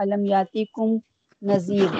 [0.00, 1.00] الم یاتیکم
[1.42, 1.90] نذیر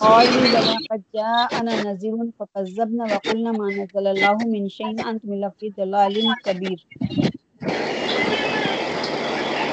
[0.00, 5.70] قالوا لنا قد جاءنا نذير فكذبنا وقلنا ما نزل الله من شيء انتم الا في
[5.70, 6.14] ضلال
[6.44, 6.86] كبير.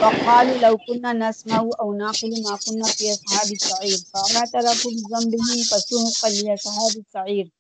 [0.01, 3.97] وقالوا لو كنا نسمع او نعقل ما كنا في اصحاب السعير.
[4.13, 7.51] فاعترفوا بذنبهم فسوقا لاصحاب السعير.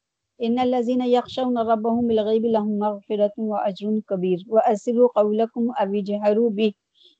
[0.43, 4.39] ان الذين يخشون ربهم بالغيب لهم مغفرة واجر كبير.
[4.47, 6.73] واسروا قولكم او اجهروا به.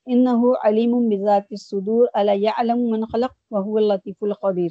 [0.08, 4.70] انه عليم بذات الصدور الا يعلم من خلق، وهو اللطيف الخبير.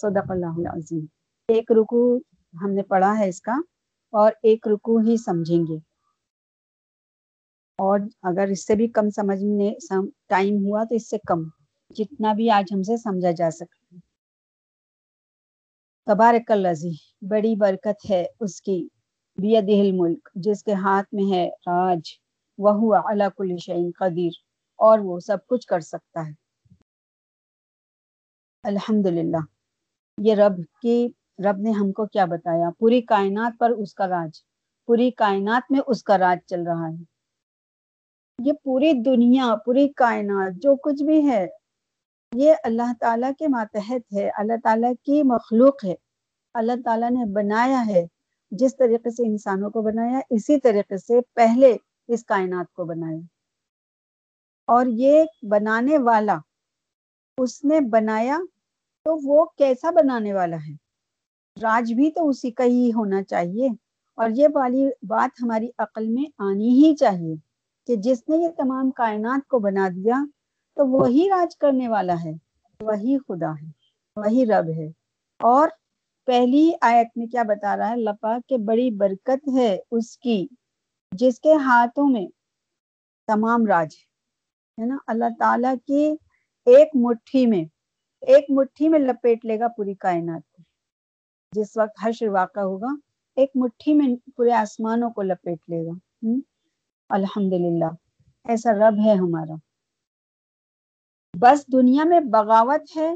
[0.00, 1.04] صدق اللہ العظیم
[1.48, 2.02] ایک رکو
[2.62, 3.52] ہم نے پڑھا ہے اس کا،
[4.12, 5.76] اور ایک رکو ہی سمجھیں گے۔
[7.78, 9.72] اور اگر اس سے بھی کم سمجھنے
[10.28, 11.42] ٹائم ہوا تو اس سے کم،
[11.90, 13.96] جتنا بھی آج ہم سے سمجھا جا سکتا
[16.06, 18.88] تبارک الذی، بڑی برکت ہے اس کی
[19.38, 22.00] بیدہ الملک جس کے ہاتھ میں ہے راج
[22.58, 24.51] وہ کل شیء قدیر۔
[24.82, 26.32] اور وہ سب کچھ کر سکتا ہے۔
[28.62, 29.36] الحمدللہ۔
[30.18, 34.30] یہ رب کی، رب نے ہم کو کیا بتایا؟ پوری کائنات پر اس کا راج،
[34.86, 37.02] پوری کائنات میں اس کا راج چل رہا ہے۔
[38.44, 41.46] یہ پوری دنیا، پوری کائنات، جو کچھ بھی ہے،
[42.34, 45.94] یہ اللہ تعالیٰ کے ماتحت ہے، اللہ تعالیٰ کی مخلوق ہے۔
[46.54, 48.06] اللہ تعالیٰ نے بنایا ہے،
[48.50, 51.76] جس طریقے سے انسانوں کو بنایا، اسی طریقے سے پہلے
[52.08, 53.41] اس کائنات کو بنایا۔
[54.66, 56.38] اور یہ بنانے والا
[57.38, 58.38] اس نے بنایا
[59.04, 60.74] تو وہ کیسا بنانے والا ہے؟
[61.62, 63.68] راج بھی تو اسی کا ہی ہونا چاہیے۔
[64.14, 67.34] اور یہ والی بات ہماری عقل میں آنی ہی چاہیے
[67.86, 70.24] کہ جس نے یہ تمام کائنات کو بنا دیا
[70.76, 72.32] تو وہی راج کرنے والا ہے،
[72.80, 73.70] وہی خدا ہے،
[74.16, 74.86] وہی رب ہے۔
[75.38, 75.68] اور
[76.26, 80.46] پہلی آیت میں کیا بتا رہا ہے؟ لپا کہ بڑی برکت ہے اس کی،
[81.12, 82.26] جس کے ہاتھوں میں
[83.26, 84.11] تمام راج ہے
[84.86, 86.14] نا، اللہ تعالیٰ کی
[86.66, 87.64] ایک مٹھی میں،
[88.20, 90.62] ایک مٹھی میں لپیٹ لے گا پوری کائنات کو۔
[91.52, 92.94] جس وقت حشر واقع ہوگا،
[93.36, 95.92] ایک مٹھی میں پورے آسمانوں کو لپیٹ لے گا۔
[97.08, 97.90] الحمد للہ
[98.44, 99.54] ایسا رب ہے ہمارا۔
[101.40, 103.14] بس دنیا میں بغاوت ہے۔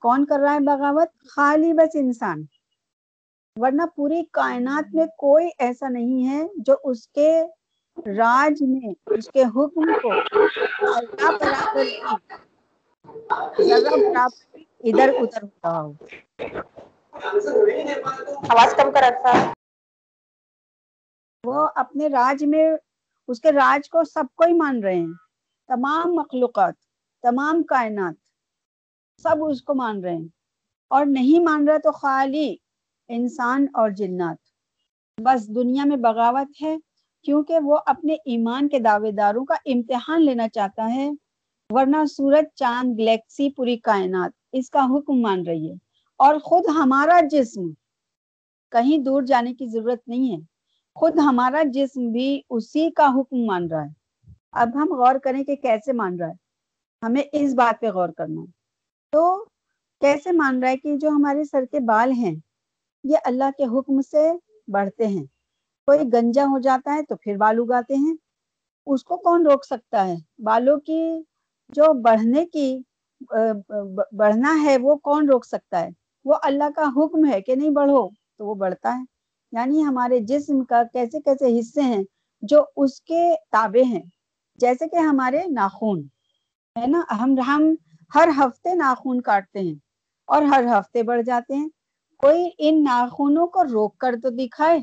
[0.00, 2.42] کون کر رہا ہے بغاوت؟ خالی بس انسان۔
[3.60, 7.42] ورنہ پوری کائنات میں کوئی ایسا نہیں ہے جو اس کے
[8.16, 10.12] راج میں اس کے حکم کو
[10.92, 11.86] اللہ برابر
[13.60, 15.92] ذرا برابر ادھر ادھر ہوتا ہو۔
[18.50, 19.32] آواز کم کر رکھا
[21.44, 22.64] وہ اپنے راج میں
[23.28, 25.12] اس کے راج کو سب کو ہی مان رہے ہیں۔
[25.68, 26.74] تمام مخلوقات
[27.24, 28.14] تمام کائنات
[29.18, 30.28] سب اس کو مان رہے ہیں۔
[30.90, 32.48] اور نہیں مان رہا تو خالی
[33.10, 34.38] انسان اور جنات۔
[35.18, 36.76] بس دنیا میں بغاوت ہے۔
[37.26, 41.10] کیونکہ وہ اپنے ایمان کے دعوے داروں کا امتحان لینا چاہتا ہے،
[41.70, 45.74] ورنہ سورج، چاند، گلیکسی، پوری کائنات اس کا حکم مان رہی ہے۔
[46.18, 47.70] اور خود ہمارا جسم
[48.70, 50.40] کہیں دور جانے کی ضرورت نہیں ہے۔
[50.94, 55.56] خود ہمارا جسم بھی اسی کا حکم مان رہا ہے۔ اب ہم غور کریں کہ
[55.56, 56.34] کیسے مان رہا ہے۔
[57.02, 58.46] ہمیں اس بات پہ غور کرنا ہے۔
[59.12, 59.44] تو
[60.00, 62.34] کیسے مان رہا ہے کہ جو ہمارے سر کے بال ہیں،
[63.04, 64.32] یہ اللہ کے حکم سے
[64.68, 65.35] بڑھتے ہیں۔
[65.88, 68.14] کوئی گنجا ہو جاتا ہے تو پھر بال اگاتے ہیں۔
[68.86, 71.00] اس کو کون روک سکتا ہے؟ بالوں کی
[71.68, 72.66] جو بڑھنے کی
[74.12, 75.88] بڑھنا ہے وہ کون روک سکتا ہے؟
[76.24, 78.06] وہ اللہ کا حکم ہے کہ نہیں بڑھو
[78.38, 79.04] تو وہ بڑھتا ہے۔
[79.52, 82.02] یعنی ہمارے جسم کا کیسے کیسے حصے ہیں
[82.42, 84.02] جو اس کے تابع ہیں۔
[84.60, 86.02] جیسے کہ ہمارے ناخون
[86.76, 87.62] ہے نا، ہم ہم
[88.14, 89.74] ہر ہفتے ناخون کاٹتے ہیں
[90.28, 91.68] اور ہر ہفتے بڑھ جاتے ہیں۔
[92.20, 94.78] کوئی ان ناخونوں کو روک کر تو دکھائے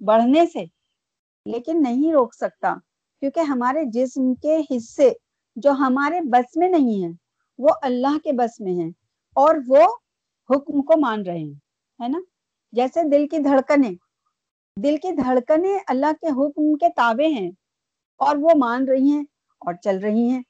[0.00, 0.64] بڑھنے سے۔
[1.46, 2.74] لیکن نہیں روک سکتا،
[3.20, 5.12] کیونکہ ہمارے جسم کے حصے
[5.56, 7.12] جو ہمارے بس میں نہیں ہیں،
[7.58, 8.90] وہ اللہ کے بس میں ہیں
[9.34, 9.82] اور وہ
[10.50, 11.54] حکم کو مان رہے ہیں،
[12.02, 12.20] ہے نا؟
[12.72, 13.94] جیسے دل کی دھڑکنیں۔
[14.82, 17.50] دل کی دھڑکنیں اللہ کے حکم کے تابع ہیں
[18.16, 19.24] اور وہ مان رہی ہیں
[19.58, 20.42] اور چل رہی ہیں۔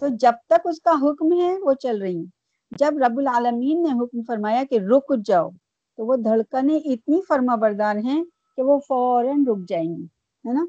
[0.00, 2.24] تو جب تک اس کا حکم ہے، وہ چل رہی ہیں۔
[2.70, 5.50] جب رب العالمین نے حکم فرمایا کہ رک جاؤ،
[5.96, 8.24] تو وہ دھڑکنیں اتنی فرما بردار ہیں
[8.56, 10.04] کہ وہ فوراً رک جائیں گی،
[10.48, 10.66] ہے نا؟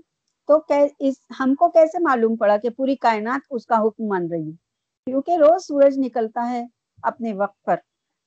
[0.47, 0.59] تو
[1.00, 4.56] اس، ہم کو کیسے معلوم پڑا کہ پوری کائنات اس کا حکم مان رہی ہے؟
[5.06, 6.65] کیونکہ روز سورج نکلتا ہے
[7.03, 7.75] اپنے وقت پر۔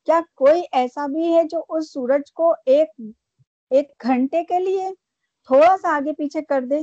[0.05, 2.88] کیا کوئی ایسا بھی ہے جو اس سورج کو ایک
[3.70, 4.91] ایک گھنٹے کے لیے
[5.47, 6.79] تھوڑا سا آگے پیچھے کر دے؟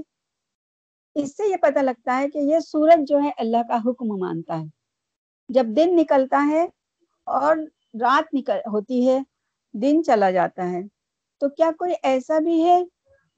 [1.16, 4.60] اس سے یہ پتہ لگتا ہے کہ یہ سورج جو ہے اللہ کا حکم مانتا
[4.60, 4.66] ہے۔
[5.50, 6.68] جب دن نکلتا ہے
[7.24, 7.58] اور
[8.02, 9.20] رات نکل، ہوتی ہے،
[9.74, 10.82] دن چلا جاتا ہے۔
[11.44, 12.84] تو کیا کوئی ایسا بھی ہے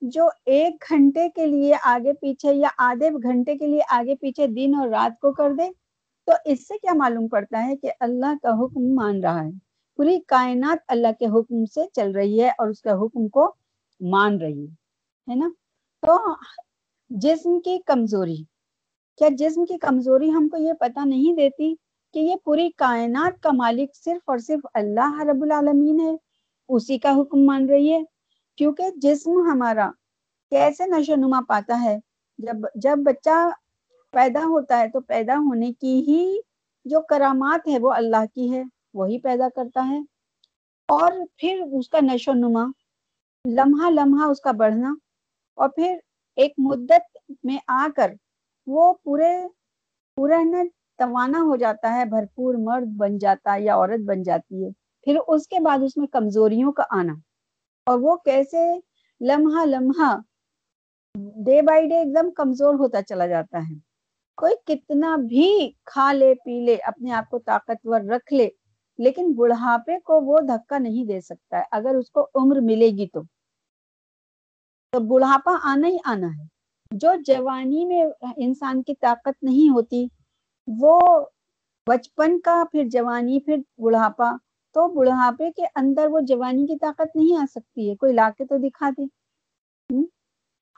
[0.02, 4.76] جو ایک گھنٹے کے لیے آگے پیچھے یا آدھے گھنٹے کے لیے آگے پیچھے دن
[4.76, 5.70] اور رات کو کر دے؟
[6.26, 9.50] تو اس سے کیا معلوم پڑتا ہے کہ اللہ کا حکم مان رہا ہے؟
[9.96, 13.56] پوری کائنات اللہ کے حکم سے چل رہی ہے اور اس کے حکم کو
[14.02, 14.66] مان رہی
[15.28, 15.50] ہے نا؟
[16.04, 16.18] تو
[17.10, 18.44] جسم کی کمزوری،
[19.18, 21.76] کیا جسم کی کمزوری ہم کو یہ پتہ نہیں دیتی
[22.14, 26.25] کہ یہ پوری کائنات کا مالک صرف اور صرف اللہ رب العالمین ہے؟
[26.70, 28.00] اسی کا حکم مان رہی ہے۔
[28.58, 29.92] کیونکہ جسم ہمارا
[30.52, 31.98] کیسے نشو نما پاتا ہے؟
[32.38, 33.50] جب جب بچہ
[34.12, 36.38] پیدا ہوتا ہے تو پیدا ہونے کی ہی
[36.86, 38.64] جو کرامات ہے وہ اللہ کی ہے
[38.94, 40.00] وہی پیدا کرتا ہے۔
[40.90, 42.66] اور پھر اس کا نشو نما،
[43.46, 44.96] لمحہ لمحہ اس کا بڑھنا۔
[45.56, 45.98] اور پھر
[46.36, 48.12] ایک مدت میں آ کر
[48.68, 49.34] وہ پورے،
[50.16, 50.64] پورا نا
[50.98, 55.18] توانا ہو جاتا ہے، بھرپور مرد بن جاتا ہے یا عورت بن جاتی ہے۔ پھر
[55.28, 57.14] اس کے بعد اس میں کمزوریوں کا آنا۔
[57.86, 58.80] اور وہ کیسے
[59.22, 60.18] لمحہ لمحہ
[61.16, 63.76] ڈے بائی ڈے ایک دم کمزور ہوتا چلا جاتا ہے۔
[64.36, 68.50] کوئی کتنا بھی کھا لے، پی لے، اپنے آپ کو طاقتور رکھ لے،
[68.98, 73.08] لیکن بڑھاپے کو وہ دھکا نہیں دے سکتا ہے۔ اگر اس کو عمر ملے گی
[73.08, 73.22] تو۔
[74.92, 76.46] تو بڑھاپا آنا ہی آنا ہے۔
[76.92, 78.04] جو جوانی میں
[78.38, 80.08] انسان کی طاقت نہیں ہوتی،
[80.68, 81.26] وہ
[81.88, 84.32] بچپن کا، پھر جوانی، پھر بڑھاپا۔
[84.76, 88.46] تو بڑھاپے کے اندر وہ جوانی کی طاقت نہیں آ سکتی ہے، کوئی لا کے
[88.46, 89.04] تو دکھا دے۔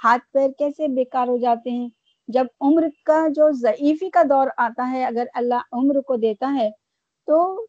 [0.03, 1.89] ہاتھ پیر کیسے بیکار ہو جاتے ہیں؟
[2.27, 6.69] جب عمر کا جو ضعیفی کا دور آتا ہے، اگر اللہ عمر کو دیتا ہے
[7.27, 7.65] تو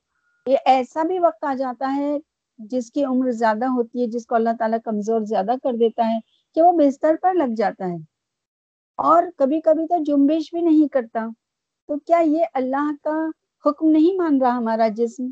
[0.46, 2.16] یہ ایسا بھی وقت آ جاتا ہے
[2.58, 6.19] جس کی عمر زیادہ ہوتی ہے، جس کو اللہ تعالیٰ کمزور زیادہ کر دیتا ہے
[6.54, 7.96] کہ وہ بستر پر لگ جاتا ہے۔
[8.96, 11.26] اور کبھی کبھی تو جنبش بھی نہیں کرتا۔
[11.88, 13.16] تو کیا یہ اللہ کا
[13.66, 15.30] حکم نہیں مان رہا ہمارا جسم؟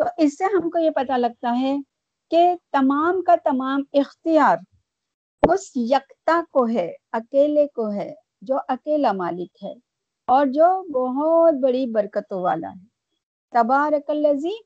[0.00, 1.76] تو اس سے ہم کو یہ پتا لگتا ہے
[2.30, 4.56] کہ تمام کا تمام اختیار
[5.42, 9.72] اس یکتا کو ہے، اکیلے کو ہے، جو اکیلا مالک ہے
[10.26, 12.86] اور جو بہت بڑی برکتوں والا ہے۔
[13.50, 14.56] تبارک الذی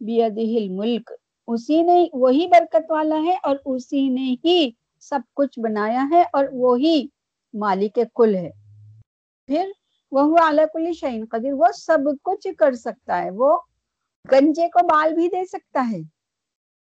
[0.00, 1.12] بیدہ الملک،
[1.46, 4.70] اسی نے وہی برکت والا ہے اور اسی نے ہی
[5.00, 7.06] سب کچھ بنایا ہے اور وہی
[7.54, 8.50] مالک کل ہے۔
[9.46, 9.70] پھر
[10.12, 13.58] وہ اعلی کل شعین قدیر، وہ سب کچھ کر سکتا ہے، وہ
[14.32, 16.00] گنجے کو بال بھی دے سکتا ہے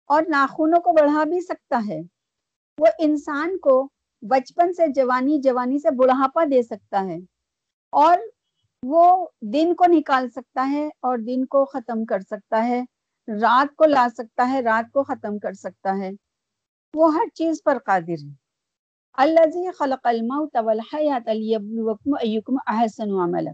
[0.07, 2.01] اور ناخونوں کو بڑھا بھی سکتا ہے۔
[2.79, 3.89] وہ انسان کو
[4.21, 7.17] بچپن سے جوانی جوانی سے بڑھاپا دے سکتا ہے
[7.91, 8.17] اور
[8.83, 12.83] وہ دن کو نکال سکتا ہے اور دن کو ختم کر سکتا ہے۔
[13.27, 16.11] رات کو لا سکتا ہے، رات کو ختم کر سکتا ہے۔
[16.93, 18.33] وہ ہر چیز پر قادر ہے۔
[19.13, 23.51] اللہ خلق الموت والحیات لیبلوکم ایکم احسن عملا۔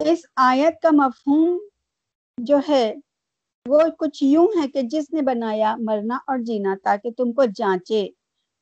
[0.00, 1.58] اس آیت کا مفہوم
[2.38, 2.94] جو ہے
[3.66, 8.06] وہ کچھ یوں ہے کہ جس نے بنایا مرنا اور جینا تاکہ تم کو جانچے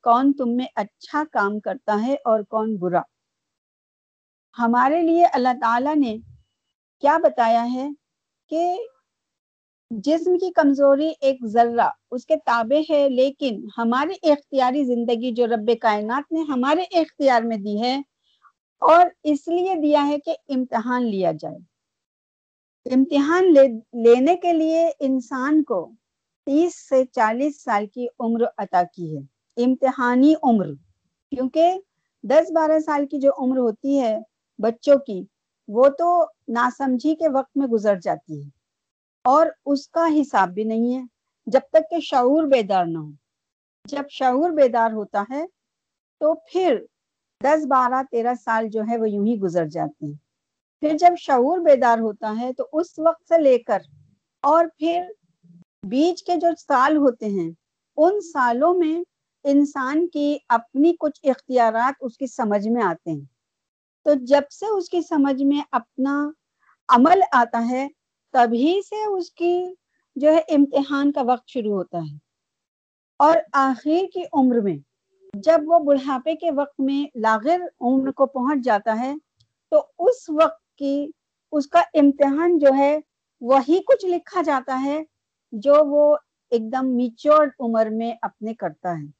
[0.03, 3.01] کون تم میں اچھا کام کرتا ہے اور کون برا۔
[4.57, 6.17] ہمارے لیے اللہ تعالی نے
[7.03, 7.87] کیا بتایا ہے
[8.51, 8.65] کہ
[9.91, 15.71] جسم کی کمزوری ایک ذرہ، اس کے تابع ہے، لیکن ہماری اختیاری زندگی جو رب
[15.81, 17.99] کائنات نے ہمارے اختیار میں دی ہے
[18.79, 21.57] اور اس لیے دیا ہے کہ امتحان لیا جائے۔
[22.95, 23.67] امتحان لے،
[24.03, 25.91] لینے کے لیے انسان کو
[26.45, 29.21] تیس سے چالیس سال کی عمر عطا کی ہے۔
[29.63, 30.65] امتحانی عمر،
[31.31, 31.79] کیونکہ
[32.23, 34.17] دس بارہ سال کی جو عمر ہوتی ہے
[34.57, 35.25] بچوں کی،
[35.67, 38.49] وہ تو ناسمجھی کے وقت میں گزر جاتی ہے۔
[39.23, 41.01] اور اس کا حساب بھی نہیں ہے۔
[41.45, 43.09] جب تک کہ شعور بیدار نہ ہو۔
[43.85, 45.45] جب شعور بیدار ہوتا ہے
[46.19, 46.85] تو پھر
[47.43, 50.13] دس بارہ تیرہ سال جو ہے وہ یوں ہی گزر جاتے ہیں۔
[50.79, 53.79] پھر جب شعور بیدار ہوتا ہے تو اس وقت سے لے کر
[54.41, 55.01] اور پھر
[55.83, 57.51] بیچ کے جو سال ہوتے ہیں،
[57.97, 59.03] ان سالوں میں
[59.43, 63.25] انسان کی اپنی کچھ اختیارات اس کی سمجھ میں آتے ہیں۔
[64.03, 66.29] تو جب سے اس کی سمجھ میں اپنا
[66.89, 67.87] عمل آتا ہے،
[68.31, 69.65] تبھی سے اس کی
[70.15, 72.17] جو ہے امتحان کا وقت شروع ہوتا ہے۔
[73.19, 74.94] اور آخر کی عمر میں
[75.43, 79.13] جب وہ بڑھاپے کے وقت میں لاغر عمر کو پہنچ جاتا ہے،
[79.71, 81.11] تو اس وقت کی
[81.51, 82.99] اس کا امتحان جو ہے،
[83.41, 85.03] وہی کچھ لکھا جاتا ہے
[85.51, 86.17] جو وہ
[86.49, 89.11] ایک دم میچور عمر میں اپنے کرتا ہے۔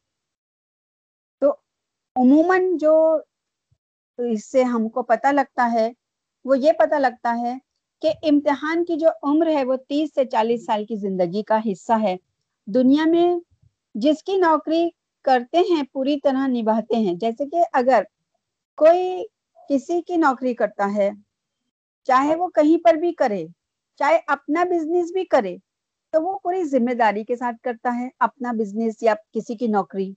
[1.40, 1.52] تو
[2.16, 3.18] عموماً جو
[4.18, 5.92] اس سے ہم کو پتہ لگتا ہے،
[6.46, 7.58] وہ یہ پتہ لگتا ہے
[8.02, 11.94] کہ امتحان کی جو عمر ہے، وہ تیس سے چالیس سال کی زندگی کا حصہ
[12.02, 12.18] ہے۔
[12.66, 13.40] دنیا میں
[13.96, 14.90] جس کی نوکری
[15.26, 18.04] کرتے ہیں، پوری طرح نبھاتے ہیں۔ جیسے کہ اگر
[18.78, 19.24] کوئی
[19.70, 21.10] کسی کی نوکری کرتا ہے،
[22.04, 23.46] چاہے وہ کہیں پر بھی کرے،
[23.96, 25.58] چاہے اپنا بزنس بھی کرے،
[26.12, 30.14] تو وہ پوری ذمہ داری کے ساتھ کرتا ہے، اپنا بزنس یا کسی کی نوکری۔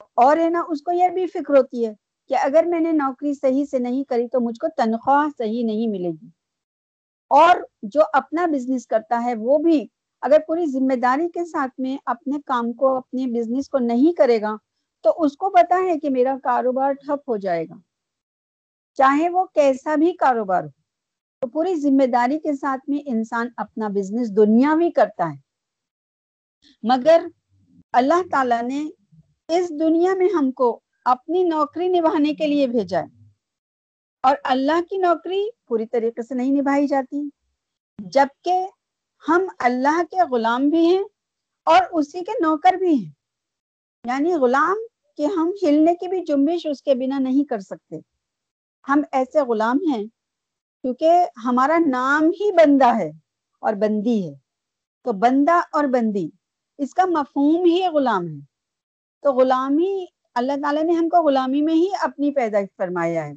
[0.00, 1.92] اور ہے نا، اس کو یہ بھی فکر ہوتی ہے
[2.28, 5.86] کہ اگر میں نے نوکری صحیح سے نہیں کری تو مجھ کو تنخواہ صحیح نہیں
[5.88, 6.26] ملے گی۔
[7.30, 9.86] اور جو اپنا بزنس کرتا ہے، وہ بھی
[10.20, 14.40] اگر پوری ذمہ داری کے ساتھ میں اپنے کام کو اپنے بزنس کو نہیں کرے
[14.40, 14.56] گا،
[15.00, 17.74] تو اس کو پتا ہے کہ میرا کاروبار ٹھپ ہو جائے گا۔
[18.94, 20.68] چاہے وہ کیسا بھی کاروبار ہو،
[21.40, 25.36] تو پوری ذمہ داری کے ساتھ میں انسان اپنا بزنس دنیا بھی کرتا ہے۔
[26.82, 27.26] مگر
[27.92, 28.88] اللہ تعالیٰ نے
[29.48, 33.18] اس دنیا میں ہم کو اپنی نوکری نبھانے کے لیے بھیجا ہے۔
[34.22, 37.28] اور اللہ کی نوکری پوری طریقے سے نہیں نبھائی جاتی،
[37.98, 38.66] جبکہ
[39.28, 41.04] ہم اللہ کے غلام بھی ہیں
[41.64, 43.12] اور اسی کے نوکر بھی ہیں۔
[44.04, 44.76] یعنی غلام
[45.16, 47.96] کہ ہم ہلنے کی بھی جنبش اس کے بنا نہیں کر سکتے۔
[48.88, 50.06] ہم ایسے غلام ہیں
[50.82, 51.10] کیونکہ
[51.44, 53.10] ہمارا نام ہی بندہ ہے
[53.60, 54.34] اور بندی ہے۔
[55.02, 56.28] تو بندہ اور بندی،
[56.78, 58.40] اس کا مفہوم ہی غلام ہے۔
[59.22, 63.32] تو غلامی، اللہ تعالیٰ نے ہم کو غلامی میں ہی اپنی پیدائش فرمایا ہے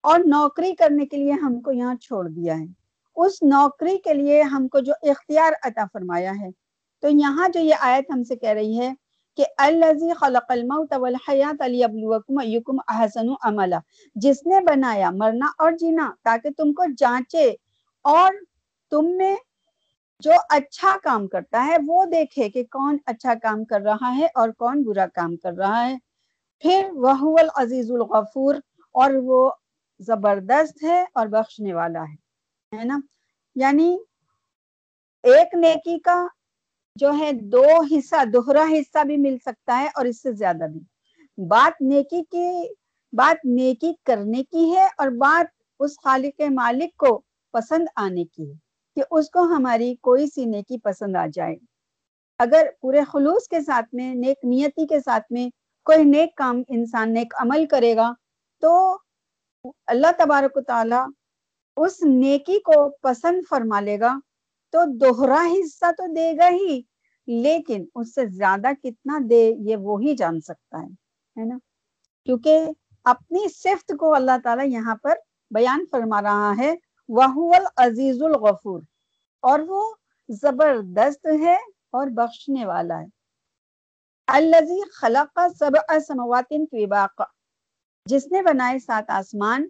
[0.00, 2.83] اور نوکری کرنے کے لیے ہم کو یہاں چھوڑ دیا ہے۔
[3.16, 6.50] اس نوکری کے لیے ہم کو جو اختیار عطا فرمایا ہے۔
[7.02, 8.94] تو یہاں جو یہ آیت ہم سے کہہ رہی ہے
[9.36, 13.78] کہ الزی خلق الموت والحیات لیبلوکم ایکم احسن عملا۔
[14.14, 17.54] جس نے بنایا مرنا اور جینا تاکہ تم کو جانچے
[18.04, 18.32] اور
[18.90, 19.36] تم میں
[20.20, 24.48] جو اچھا کام کرتا ہے وہ دیکھے کہ کون اچھا کام کر رہا ہے اور
[24.48, 25.96] کون برا کام کر رہا ہے۔
[26.58, 28.54] پھر وہ العزیز الغفور
[28.92, 29.50] اور وہ
[29.98, 32.23] زبردست ہے اور بخشنے والا ہے۔
[32.78, 32.98] ہے نا؟
[33.56, 33.98] یعنی
[35.22, 36.26] ایک نیکی کا
[36.96, 40.80] جو ہے دو حصہ، دوہرا حصہ بھی مل سکتا ہے اور اس سے زیادہ بھی۔
[41.46, 42.74] بات نیکی کی،
[43.12, 48.56] بات نیکی کرنے کی ہے اور بات اس خالق مالک کو پسند آنے کی ہے
[48.94, 51.56] کہ اس کو ہماری کوئی سی نیکی پسند آ جائے۔
[52.38, 55.48] اگر پورے خلوص کے ساتھ میں، نیک نیتی کے ساتھ میں
[55.84, 58.12] کوئی نیک کام انسان نیک عمل کرے گا
[58.60, 58.98] تو
[59.86, 61.23] اللہ تبارک و تعالی
[61.76, 64.18] اس نیکی کو پسند فرما لے گا
[64.72, 66.82] تو دوہرا حصہ تو دے گا ہی،
[67.26, 70.88] لیکن اس سے زیادہ کتنا دے یہ وہی جان سکتا ہے
[71.40, 71.58] ہے نا؟
[72.26, 72.66] کیونکہ
[73.04, 75.14] اپنی صفت کو اللہ تعالیٰ یہاں پر
[75.50, 76.74] بیان فرما رہا ہے
[77.08, 78.80] وہ العزیز الغفور۔
[79.40, 79.94] اور وہ
[80.28, 81.54] زبردست ہے
[81.90, 83.06] اور بخشنے والا ہے۔
[84.26, 87.22] الزی خلق سبع سموات طباق
[88.06, 89.68] جس نے بنائے سات آسمان،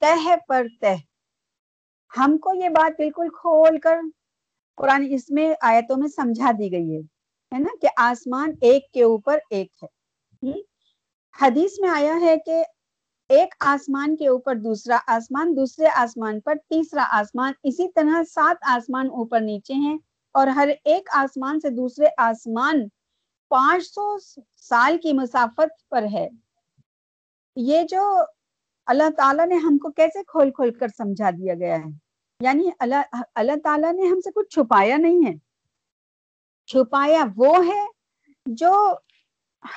[0.00, 0.94] تہ پر تہ۔
[2.16, 3.96] ہم کو یہ بات بالکل کھول کر
[4.78, 7.00] قرآن اس میں آیتوں میں سمجھا دی گئی ہے
[7.52, 10.52] ہے نا؟ کہ آسمان ایک کے اوپر ایک ہے۔
[11.40, 12.62] حدیث میں آیا ہے کہ
[13.30, 19.06] ایک آسمان کے اوپر دوسرا آسمان، دوسرے آسمان پر تیسرا آسمان، اسی طرح سات آسمان
[19.06, 19.98] اوپر نیچے ہیں
[20.34, 22.88] اور ہر ایک آسمان سے دوسرے آسمان
[23.50, 24.16] پانچ سو
[24.56, 26.28] سال کی مسافت پر ہے۔
[27.56, 28.02] یہ جو
[28.88, 31.90] اللہ تعالیٰ نے ہم کو کیسے کھول کھول کر سمجھا دیا گیا ہے؟
[32.40, 35.34] یعنی اللہ اللہ تعالیٰ نے ہم سے کچھ چھپایا نہیں ہے۔
[36.66, 37.86] چھپایا وہ ہے
[38.46, 38.94] جو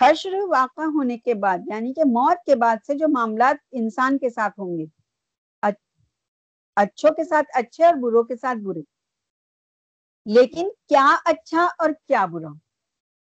[0.02, 4.30] حشر واقع ہونے کے بعد یعنی کہ موت کے بعد سے جو معاملات انسان کے
[4.30, 4.86] ساتھ ہوں گے۔
[6.76, 8.82] اچھوں کے ساتھ اچھے اور بروں کے ساتھ برے۔
[10.26, 12.50] لیکن کیا اچھا اور کیا برا؟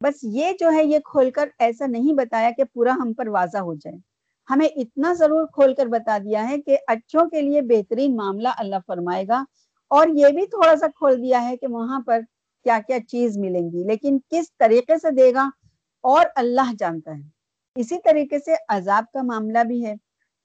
[0.01, 3.59] بس یہ جو ہے، یہ کھول کر ایسا نہیں بتایا کہ پورا ہم پر واضح
[3.59, 4.12] ہو جائے۔
[4.51, 8.77] ہمیں اتنا ضرور کھول کر بتا دیا ہے کہ اچھوں کے لیے بہترین معاملہ اللہ
[8.87, 9.45] فرمائے گا
[9.89, 12.21] اور یہ بھی تھوڑا سا کھول دیا ہے کہ وہاں پر
[12.65, 15.51] کیا کیا چیز ملیں گی، لیکن کس طریقے سے دے گا
[16.01, 17.23] اور اللہ جانتا ہے۔
[17.77, 19.95] اسی طریقے سے عذاب کا معاملہ بھی ہے۔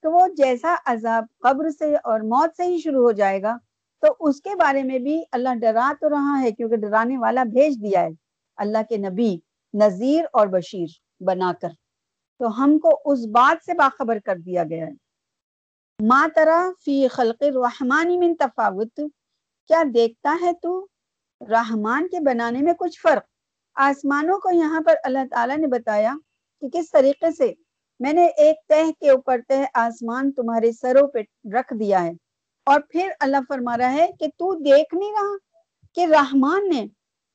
[0.03, 3.57] تو وہ جیسا عذاب قبر سے اور موت سے ہی شروع ہو جائے گا،
[4.01, 7.81] تو اس کے بارے میں بھی اللہ ڈرا تو رہا ہے، کیونکہ ڈرانے والا بھیج
[7.83, 8.09] دیا ہے
[8.57, 9.37] اللہ کے نبی،
[9.73, 10.87] نذیر اور بشیر
[11.23, 11.69] بنا کر۔
[12.39, 14.91] تو ہم کو اس بات سے باخبر کر دیا گیا ہے۔
[15.99, 18.99] ما ترا فی خلق الرحمانی من تفاوت،
[19.67, 20.87] کیا دیکھتا ہے تو
[21.41, 23.25] رحمان کے بنانے میں کچھ فرق؟
[23.75, 26.13] آسمانوں کو یہاں پر اللہ تعالیٰ نے بتایا
[26.61, 27.53] کہ کس طریقے سے
[27.99, 31.19] میں نے ایک تہ کے اوپر تہ آسمان تمہارے سروں پہ
[31.53, 32.11] رکھ دیا ہے۔
[32.65, 35.37] اور پھر اللہ فرما رہا ہے کہ تو دیکھ نہیں رہا
[35.93, 36.85] کہ رحمان نے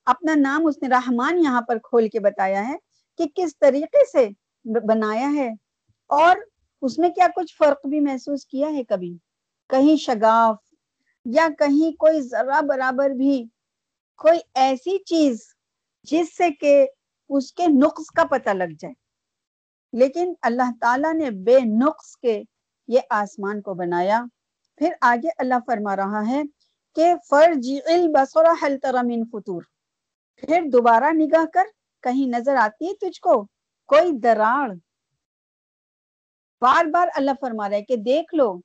[0.05, 2.75] اپنا نام اس نے رحمان یہاں پر کھول کے بتایا ہے
[3.17, 4.29] کہ کس طریقے سے
[4.65, 5.51] بنایا ہے
[6.07, 6.35] اور
[6.81, 9.17] اس میں کیا کچھ فرق بھی محسوس کیا ہے کبھی؟
[9.69, 10.55] کہیں شگاف
[11.25, 13.45] یا کہیں کوئی ذرا برابر بھی،
[14.17, 15.41] کوئی ایسی چیز
[16.03, 16.87] جس سے کہ
[17.29, 18.93] اس کے نقص کا پتہ لگ جائے۔
[19.93, 22.43] لیکن اللہ تعالیٰ نے بے نقص کے
[22.87, 24.23] یہ آسمان کو بنایا۔
[24.75, 26.41] پھر آگے اللہ فرما رہا ہے
[26.95, 29.61] کہ فرج البصر حل تر من فطور۔
[30.35, 31.63] پھر دوبارہ نگاہ کر،
[32.01, 33.47] کہیں نظر آتی ہے تجھ کو؟
[33.85, 34.71] کوئی دراڑ
[36.61, 38.59] بار بار اللہ فرما رہا ہے کہ دیکھ لو،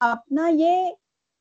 [0.00, 0.90] اپنا یہ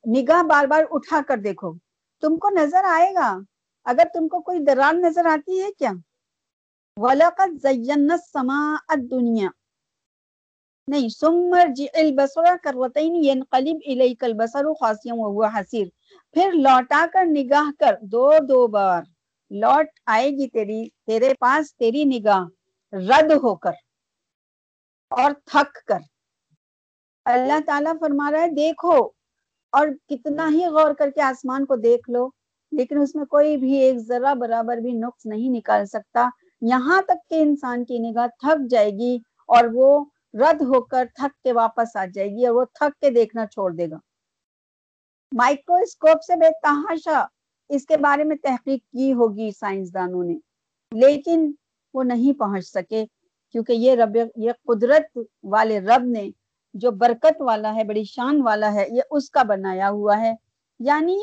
[0.07, 1.73] نگاہ بار بار اٹھا کر دیکھو،
[2.21, 3.37] تم کو نظر آئے گا۔
[3.83, 5.91] اگر تم کو کوئی دراڑ نظر آتی ہے کیا؟
[6.97, 9.49] وَلَقَدْ زَيَّنَّ السَّمَاءَ الدُّنْيَا۔
[10.87, 15.87] نہیں سمر جی البصر کروتین ینقلب الیک البصر خاسیا وهو حسیر
[16.33, 19.03] پھر لوٹا کر نگاہ کر، دو دو بار۔
[19.49, 23.71] لوٹ آئے گی تیری، تیرے پاس تیری نگاہ۔ رد ہو کر
[25.11, 25.99] اور تھک کر۔
[27.25, 28.95] اللہ تعالیٰ فرما رہا ہے، دیکھو،
[29.73, 32.27] اور کتنا ہی غور کر کے آسمان کو دیکھ لو،
[32.71, 36.29] لیکن اس میں کوئی بھی ایک ذرا برابر بھی نقص نہیں نکال سکتا۔
[36.61, 41.43] یہاں تک کہ انسان کی نگاہ تھک جائے گی اور وہ رد ہو کر تھک
[41.43, 43.97] کے واپس آ جائے گی اور وہ تھک کے دیکھنا چھوڑ دے گا۔
[45.31, 47.25] مائکروسکوپ سے بے تحاشا
[47.69, 50.37] اس کے بارے میں تحقیق کی ہوگی سائنسدانوں نے۔
[50.91, 51.51] لیکن
[51.95, 53.05] وہ نہیں پہنچ سکے۔
[53.51, 56.29] کیونکہ یہ رب، یہ قدرت والے رب نے
[56.73, 60.33] جو برکت والا ہے، بڑی شان والا ہے، یہ اس کا بنایا ہوا ہے۔
[60.79, 61.19] یعنی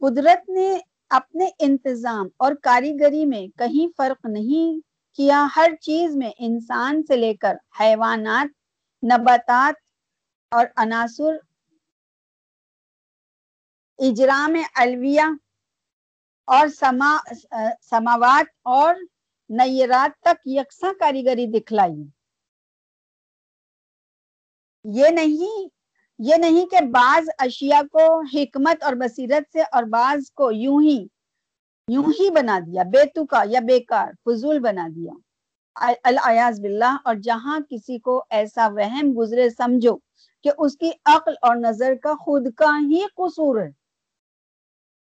[0.00, 0.78] قدرت نے
[1.10, 4.80] اپنے انتظام اور کاریگری میں کہیں فرق نہیں
[5.16, 8.46] کیا۔ ہر چیز میں انسان سے لے کر حیوانات،
[9.04, 9.74] نباتات
[10.50, 11.36] اور عناصر،
[13.98, 15.47] اجرام الویہ
[16.48, 17.16] اور سما،
[17.90, 18.94] سماوات اور
[19.50, 22.04] نیرات تک یکساں کاریگری دکھلائی۔
[24.84, 25.68] یہ نہیں
[26.18, 30.98] یہ نہیں کہ بعض اشیاء کو حکمت اور بصیرت سے اور بعض کو یوں ہی
[31.88, 35.12] یوں ہی بنا دیا، بیتوکا یا بیکار، فضول بنا دیا۔
[36.04, 39.96] الیاز باللہ، اور جہاں کسی کو ایسا وہم گزرے، سمجھو
[40.44, 43.70] کہ اس کی عقل اور نظر کا خود کا ہی قصور ہے۔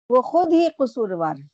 [0.10, 1.48] وہ خود ہی قصوروار ہے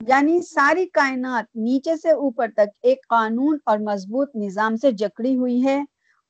[0.00, 5.64] یعنی ساری کائنات نیچے سے اوپر تک ایک قانون اور مضبوط نظام سے جکڑی ہوئی
[5.64, 5.78] ہے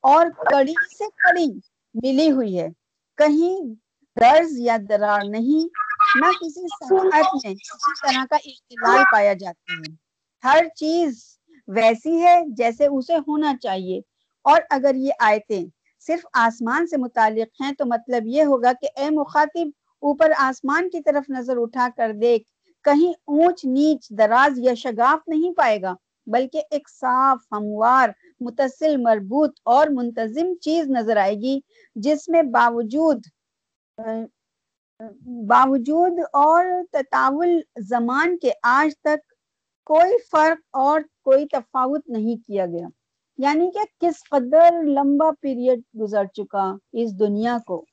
[0.04, 1.46] اور کڑی سے کڑی
[1.94, 2.68] ملی ہوئی ہے۔
[3.18, 3.74] کہیں
[4.16, 5.68] درز یا درار نہیں،
[6.14, 9.90] نہ کسی صنعت میں کسی طرح کا اختلال پایا جاتا ہے۔
[10.44, 11.22] ہر چیز
[11.68, 14.00] ویسی ہے جیسے اسے ہونا چاہیے۔
[14.44, 15.64] اور اگر یہ آیتیں
[16.04, 19.68] صرف آسمان سے متعلق ہیں تو مطلب یہ ہوگا کہ اے مخاطب
[20.02, 22.50] اوپر آسمان کی طرف نظر اٹھا کر دیکھ،
[22.84, 25.94] کہیں اونچ نیچ دراز یا شگاف نہیں پائے گا،
[26.26, 28.08] بلکہ ایک صاف ہموار،
[28.40, 31.60] متصل، مربوط اور منتظم چیز نظر آئے گی،
[31.96, 33.26] جس میں باوجود
[35.46, 39.32] باوجود اور تطاول زمان کے آج تک
[39.86, 42.86] کوئی فرق اور کوئی تفاوت نہیں کیا گیا۔
[43.38, 47.84] یعنی کہ کس قدر لمبا پیریڈ گزر چکا اس دنیا کو۔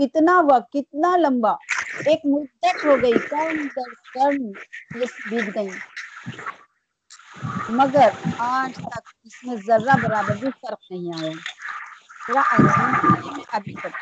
[0.00, 1.52] کتنا وقت، کتنا لمبا؟
[2.06, 4.38] ایک مدت ہو گئی کرن در کرن
[5.30, 5.70] بیت گئی
[7.70, 11.32] مگر آج تک اس میں ذرہ برابر بھی فرق نہیں آیا۔
[12.28, 12.86] ذرا آئیے
[13.36, 13.94] میں ابھی تک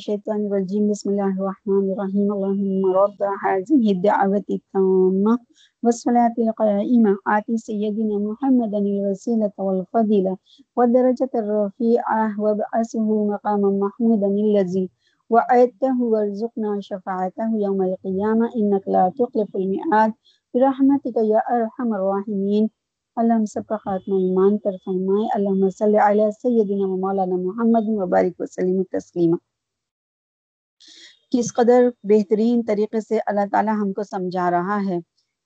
[0.00, 0.90] الشيطان الرجيم.
[0.90, 2.28] بسم الله الرحمن الرحيم.
[2.32, 5.34] اللهم رب هذه الدعوة التامة
[5.82, 7.12] والصلاة القائمة.
[7.26, 10.36] آتي سيدنا محمدا الوسيلة والفضيلة
[10.76, 14.90] والدرجة الرفيعة وابعثه مقاما محمودا الذي
[15.30, 18.46] وعدته وارزقنا شفاعته يوم القيامة.
[18.56, 20.12] إنك لا تخلف الميعاد.
[20.54, 22.66] برحمتك يا أرحم الراحمين.
[23.16, 27.88] اللہ ہم سب کا خاتمہ ایمان پر فرمائے اللہ صلی علی سیدنا و مولانا محمد
[27.88, 29.36] وبارک وسلم تسلیمہ
[31.32, 34.98] کس قدر بہترین طریقے سے اللہ تعالی ہم کو سمجھا رہا ہے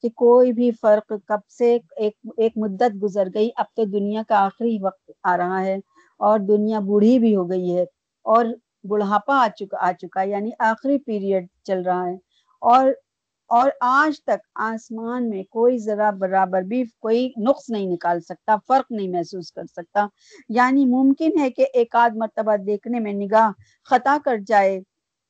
[0.04, 4.38] کہ کوئی بھی فرق کب سے ایک ایک مدت گزر گئی، اب تو دنیا کا
[4.38, 5.76] آخری وقت آ رہا ہے
[6.20, 7.82] اور دنیا بوڑھی بھی ہو گئی ہے
[8.26, 8.44] اور
[8.88, 12.14] بڑھاپا آ چکا آ چکا ہے یعنی آخری پیریڈ چل رہا ہے
[12.62, 12.92] اور
[13.50, 18.90] اور آج تک آسمان میں کوئی ذرا برابر بھی کوئی نقص نہیں نکال سکتا، فرق
[18.90, 20.06] نہیں محسوس کر سکتا
[20.50, 23.50] یعنی ممکن ہے کہ ایک آدھ مرتبہ دیکھنے میں نگاہ
[23.88, 24.78] خطا کر جائے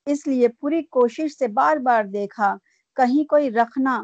[0.06, 2.56] اس لیے پوری کوشش سے بار بار دیکھا،
[2.96, 4.02] کہیں کوئی رکھنا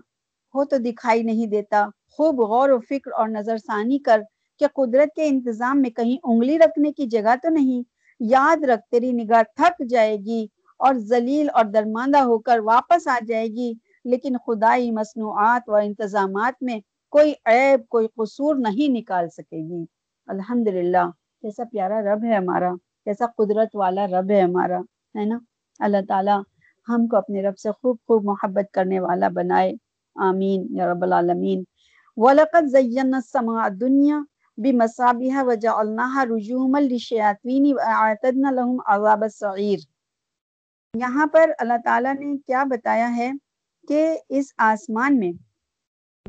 [0.55, 4.21] ہو تو دکھائی نہیں دیتا۔ خوب غور و فکر اور نظر ثانی کر
[4.59, 7.83] کہ قدرت کے انتظام میں کہیں انگلی رکھنے کی جگہ تو نہیں۔
[8.21, 10.47] یاد رکھ، تیری نگاہ تھک جائے گی
[10.79, 13.73] اور ذلیل اور درماندہ ہو کر واپس آ جائے گی۔
[14.05, 16.79] لیکن خدائی مصنوعات و انتظامات میں
[17.13, 19.85] کوئی عیب، کوئی قصور نہیں نکال سکے گی۔
[20.27, 21.07] الحمدللہ،
[21.43, 24.79] کیسا پیارا رب ہے ہمارا، کیسا قدرت والا رب ہے ہمارا،
[25.19, 25.39] ہے نا؟
[25.81, 26.43] اللہ تعالیٰ
[26.89, 29.73] ہم کو اپنے رب سے خوب خوب محبت کرنے والا بنائے۔
[30.15, 31.65] آمین، یا رب العالمین۔
[32.17, 34.19] وَلَقَدْ زَيَّنَّا السَّمَاءَ الدُّنْيَا
[34.57, 39.81] بِمَصَابِحَ وَجَعَلْنَاهَا رُجُومًا لِلشَّيَاطِينِ وَأَعْتَدْنَا لَهُمْ عَذَابَ السَّعِيرِ۔
[40.95, 43.33] یہاں پر اللہ تعالیٰ نے کیا بتایا ہے
[43.89, 45.33] کہ اس آسمان میں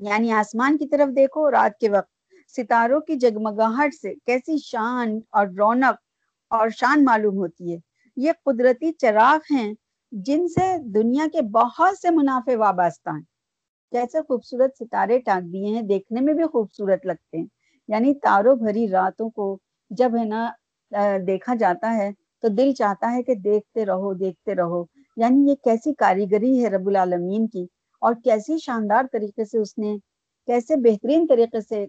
[0.02, 2.12] یعنی آسمان کی طرف دیکھو، رات کے وقت
[2.48, 5.96] ستاروں کی جگمگاہٹ سے کیسی شان اور رونق
[6.50, 9.74] اور شان معلوم ہوتی ہے۔ یہ قدرتی چراغ ہیں
[10.12, 13.24] جن سے دنیا کے بہت سے منافع وابستہ ہیں۔
[13.92, 17.46] کیسے خوبصورت ستارے ٹانک دیے ہیں دیکھنے میں بھی خوبصورت لگتے ہیں۔
[17.88, 19.58] یعنی تاروں بھری راتوں کو
[19.90, 20.50] جب ہے نا
[21.28, 24.84] دیکھا جاتا ہے تو دل چاہتا ہے کہ دیکھتے رہو دیکھتے رہو۔
[25.18, 27.66] یعنی یہ کیسی کاریگری ہے رب العالمین کی
[28.02, 29.96] اور کیسی شاندار طریقے سے اس نے،
[30.48, 31.86] کیسے بہترین طریقے سے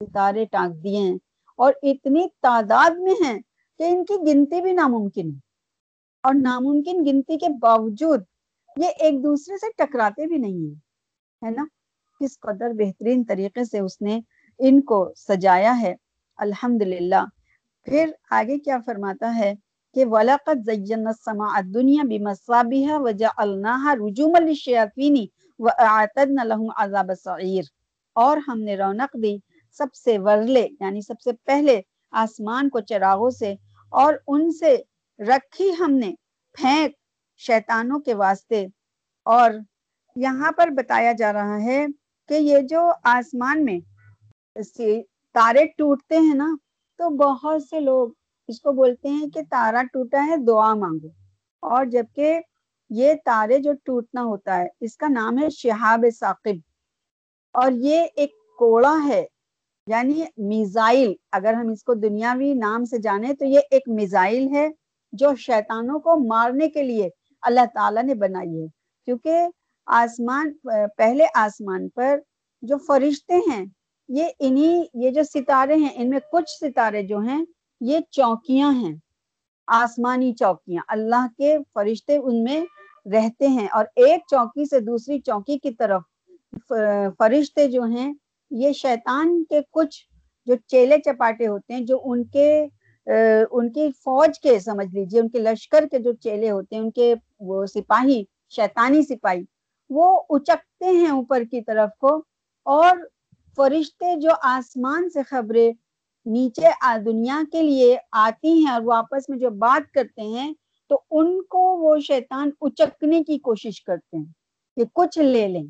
[0.00, 1.16] ستارے ٹانک دیے ہیں۔
[1.56, 3.38] اور اتنی تعداد میں ہیں
[3.78, 5.47] کہ ان کی گنتی بھی ناممکن ہے۔
[6.24, 8.22] اور ناممکن گنتی کے باوجود
[8.76, 10.74] یہ ایک دوسرے سے ٹکراتے بھی نہیں ہیں،
[11.42, 11.64] ہے نا؟
[12.20, 14.20] کس قدر بہترین طریقے سے اس نے
[14.58, 15.94] ان کو سجایا ہے،
[16.38, 17.24] الحمدللہ۔
[17.86, 19.52] پھر آگے کیا فرماتا ہے
[19.94, 25.26] کہ وَلَقَدْ زَيَّنَّا السَّمَاءَ الدُّنْيَا بِمَصَابِحَ وَجَعَلْنَاهَا رُجُومًا لِلشَّيَاطِينِ
[25.58, 27.64] وَأَعْتَدْنَا لَهُمْ عَذَابَ السَّعِيرِ
[28.16, 29.36] اور ہم نے رونق دی
[29.76, 33.54] سب سے ورلے یعنی سب سے پہلے آسمان کو چراغوں سے
[33.92, 34.76] اور ان سے
[35.18, 36.14] رکھی ہم نے
[36.52, 36.92] پھینک
[37.36, 38.66] شیطانوں کے واسطے۔
[39.24, 39.50] اور
[40.16, 41.86] یہاں پر بتایا جا رہا ہے
[42.28, 43.80] کہ یہ جو آسمان میں
[45.32, 46.56] تارے ٹوٹتے ہیں نا،
[46.98, 48.08] تو بہت سے لوگ
[48.48, 51.08] اس کو بولتے ہیں کہ تارا ٹوٹا ہے، دعا مانگو۔
[51.60, 52.40] اور جبکہ
[52.90, 56.54] یہ تارے جو ٹوٹنا ہوتا ہے، اس کا نام ہے شہاب ثاقب۔
[57.52, 59.26] اور یہ ایک کوڑا ہے
[59.86, 64.68] یعنی میزائل۔ اگر ہم اس کو دنیاوی نام سے جانے تو یہ ایک میزائل ہے۔
[65.12, 67.08] جو شیطانوں کو مارنے کے لیے
[67.42, 68.66] اللہ تعالیٰ نے بنائی ہے۔
[69.04, 69.46] کیونکہ
[69.86, 70.52] آسمان،
[70.96, 72.20] پہلے آسمان پر
[72.62, 73.66] جو فرشتے ہیں،
[74.08, 77.44] یہ انہی، یہ جو ستارے ہیں، ان میں کچھ ستارے جو ہیں،
[77.80, 78.96] یہ چوکیاں ہیں۔
[79.66, 82.60] آسمانی چوکیاں، اللہ کے فرشتے ان میں
[83.12, 86.02] رہتے ہیں۔ اور ایک چوکی سے دوسری چوکی کی طرف
[87.18, 88.14] فرشتے جو ہیں،
[88.50, 90.04] یہ شیطان کے کچھ
[90.46, 92.66] جو چیلے چپاٹے ہوتے ہیں، جو ان کے
[93.08, 96.90] ان کی فوج کے، سمجھ لیجیے ان کے لشکر کے جو چیلے ہوتے ہیں، ان
[96.90, 99.42] کے وہ سپاہی، شیطانی سپاہی،
[99.90, 102.16] وہ اچکتے ہیں اوپر کی طرف کو
[102.66, 102.96] اور
[103.58, 105.70] فرشتے جو آسمان سے خبریں
[106.26, 106.70] نیچے
[107.04, 110.52] دنیا کے لیے آتی ہیں اور وہ آپس میں جو بات کرتے ہیں،
[110.90, 114.24] تو ان کو وہ شیطان اچکنے کی کوشش کرتے ہیں
[114.76, 115.64] کہ کچھ لے لیں۔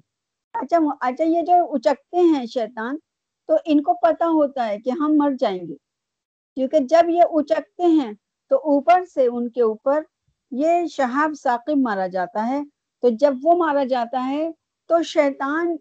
[0.55, 2.97] اچھا اچھا یہ جو اچکتے ہیں شیطان،
[3.49, 5.75] تو ان کو پتا ہوتا ہے کہ ہم مر جائیں گے۔
[6.59, 8.13] کیونکہ جب یہ اچکتے ہیں
[8.51, 10.03] تو اوپر سے ان کے اوپر
[10.51, 12.63] یہ شہاب ثاقب مارا جاتا ہے۔
[13.03, 14.51] تو جب وہ مارا جاتا ہے
[14.89, 15.77] تو شیطان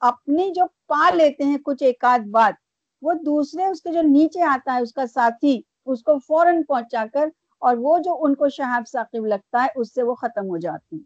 [0.00, 2.54] اپنی جو پا لیتے ہیں کچھ ایک آدھ بات،
[3.02, 7.04] وہ دوسرے اس کے جو نیچے آتا ہے، اس کا ساتھی، اس کو فوراً پہنچا
[7.12, 10.56] کر اور وہ جو ان کو شہاب ثاقب لگتا ہے، اس سے وہ ختم ہو
[10.56, 11.02] جاتے ہیں۔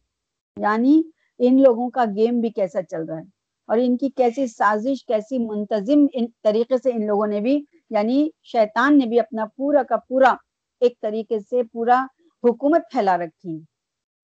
[0.56, 1.02] یعنی
[1.38, 3.24] ان لوگوں کا گیم بھی کیسا چل رہا ہے
[3.66, 8.28] اور ان کی کیسی سازش، کیسی منتظم ان طریقے سے ان لوگوں نے بھی یعنی
[8.42, 10.35] شیطان نے بھی اپنا پورا کا پورا
[10.83, 12.00] ایک طریقے سے پورا
[12.44, 13.59] حکومت پھیلا رکھی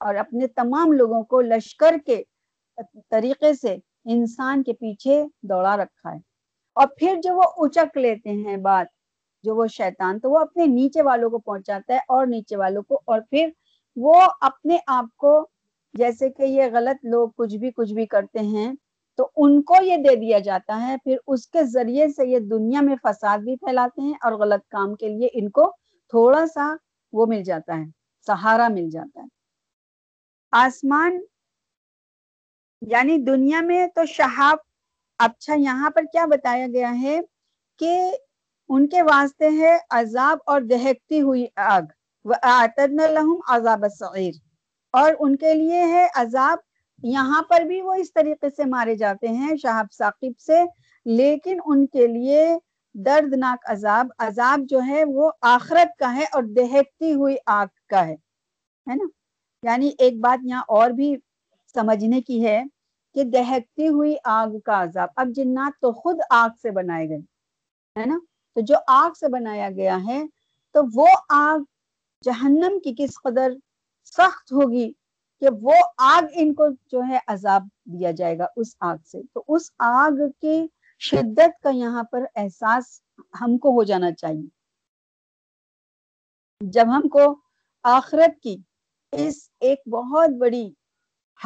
[0.00, 2.22] اور اپنے تمام لوگوں کو لشکر کے
[3.10, 3.74] طریقے سے
[4.12, 6.18] انسان کے پیچھے دوڑا رکھا ہے۔
[6.76, 8.86] اور پھر جو وہ اچک لیتے ہیں بات،
[9.44, 13.00] جو وہ شیطان، تو وہ اپنے نیچے والوں کو پہنچاتا ہے اور نیچے والوں کو،
[13.06, 13.48] اور پھر
[13.96, 15.32] وہ اپنے آپ کو،
[15.94, 18.72] جیسے کہ یہ غلط لوگ کچھ بھی کچھ بھی کرتے ہیں
[19.18, 22.80] تو ان کو یہ دے دیا جاتا ہے، پھر اس کے ذریعے سے یہ دنیا
[22.80, 25.70] میں فساد بھی پھیلاتے ہیں اور غلط کام کے لیے ان کو
[26.08, 26.74] تھوڑا سا
[27.12, 27.84] وہ مل جاتا ہے،
[28.26, 29.26] سہارا مل جاتا ہے۔
[30.52, 31.18] آسمان
[32.82, 34.58] یعنی دنیا میں تو شہاب
[35.18, 37.20] اچھا یہاں پر کیا بتایا گیا ہے
[37.78, 38.12] کہ
[38.68, 41.82] ان کے واسطے ہے عذاب اور دہکتی ہوئی آگ۔
[42.24, 44.34] لَهُمْ عذاب السعیر
[44.90, 46.58] اور ان کے لیے ہے عذاب
[47.02, 50.64] یہاں پر بھی وہ اس طریقے سے مارے جاتے ہیں شہاب ثاقب سے،
[51.06, 52.58] لیکن ان کے لیے
[52.94, 58.14] دردناک عذاب عذاب جو ہے وہ آخرت کا ہے اور دہکتی ہوئی آگ کا ہے
[58.86, 59.08] ہے نا؟
[59.62, 61.16] یعنی ایک بات یہاں اور بھی
[61.74, 62.62] سمجھنے کی ہے
[63.14, 67.18] کہ دہکتی ہوئی آگ کا عذاب۔ اب جنات تو خود آگ سے بنائے گئے،
[67.96, 68.18] ہے نا؟
[68.54, 70.22] تو جو آگ سے بنایا گیا ہے
[70.74, 71.58] تو وہ آگ
[72.24, 73.52] جہنم کی کس قدر
[74.04, 74.92] سخت ہوگی
[75.42, 79.44] کہ وہ آگ ان کو جو ہے عذاب دیا جائے گا اس آگ سے۔ تو
[79.48, 80.66] اس آگ کی
[80.98, 83.00] شدت کا یہاں پر احساس
[83.40, 84.48] ہم کو ہو جانا چاہیے۔
[86.60, 87.34] جب ہم کو
[87.84, 88.56] آخرت کی
[89.12, 90.70] اس ایک بہت بڑی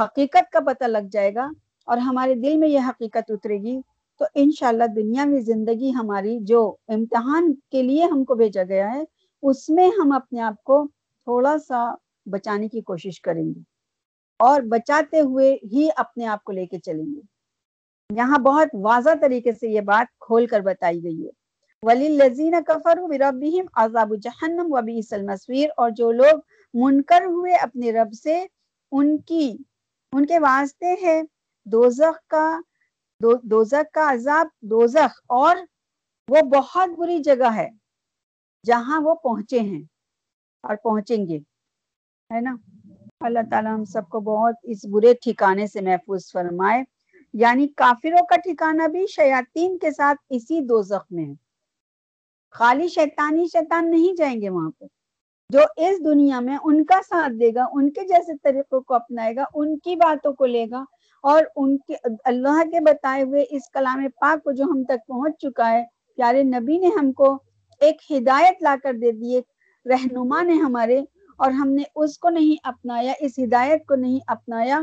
[0.00, 1.48] حقیقت کا پتہ لگ جائے گا
[1.84, 3.80] اور ہمارے دل میں یہ حقیقت اترے گی،
[4.18, 9.04] تو انشاءاللہ دنیا میں زندگی ہماری جو امتحان کے لیے ہم کو بھیجا گیا ہے،
[9.42, 10.86] اس میں ہم اپنے آپ کو
[11.26, 11.94] تھوڑا سا
[12.26, 13.71] بچانے کی کوشش کریں گے۔
[14.42, 17.20] اور بچاتے ہوئے ہی اپنے آپ کو لے کے چلیں گے۔
[18.16, 21.30] یہاں بہت واضح طریقے سے یہ بات کھول کر بتائی گئی ہے۔
[21.82, 26.38] ولی لذین کفر ربیم عذاب جہنم و المصویر اور جو لوگ
[26.74, 28.46] منکر ہوئے اپنے رب سے،
[28.92, 29.56] ان کی،
[30.12, 31.22] ان کے واسطے ہے
[31.64, 32.60] دوزخ کا،
[33.22, 35.56] دو، دوزخ کا عذاب۔ دوزخ اور
[36.28, 37.70] وہ بہت بری جگہ ہے
[38.66, 39.82] جہاں وہ پہنچے ہیں
[40.62, 41.38] اور پہنچیں گے،
[42.34, 42.56] ہے نا؟
[43.24, 46.82] اللہ تعالیٰ ہم سب کو بہت اس برے ٹھکانے سے محفوظ فرمائے۔
[47.34, 51.34] یعنی کافروں کا ٹھکانہ بھی شیاطین کے ساتھ اسی دو زخم میں ہے۔
[52.50, 54.84] خالی شیطانی شیطان نہیں جائیں گے وہاں پہ۔
[55.50, 59.36] جو اس دنیا میں ان کا ساتھ دے گا، ان کے جیسے طریقوں کو اپنائے
[59.36, 60.84] گا، ان کی باتوں کو لے گا
[61.22, 65.38] اور ان کے اللہ کے بتائے ہوئے اس کلام پاک کو جو ہم تک پہنچ
[65.38, 65.84] چکا ہے،
[66.16, 67.38] پیارے نبی نے ہم کو
[67.80, 69.44] ایک ہدایت لا کر دے دی، ایک
[69.86, 71.00] رہنما نے ہمارے
[71.42, 74.80] اور ہم نے اس کو نہیں اپنایا، اس ہدایت کو نہیں اپنایا۔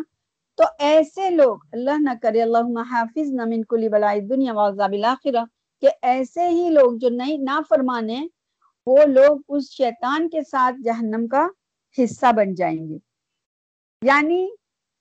[0.58, 5.44] تو ایسے لوگ، اللہ نہ کرے اللہ حافظ نہ من کلی بلائی دنیا وعذاب الاخرہ۔
[5.82, 8.28] کہ ایسے ہی لوگ جو نہیں نہ فرمانے
[8.86, 11.48] وہ لوگ اس شیطان کے ساتھ جہنم کا
[11.98, 12.98] حصہ بن جائیں گے۔
[14.02, 14.48] یعنی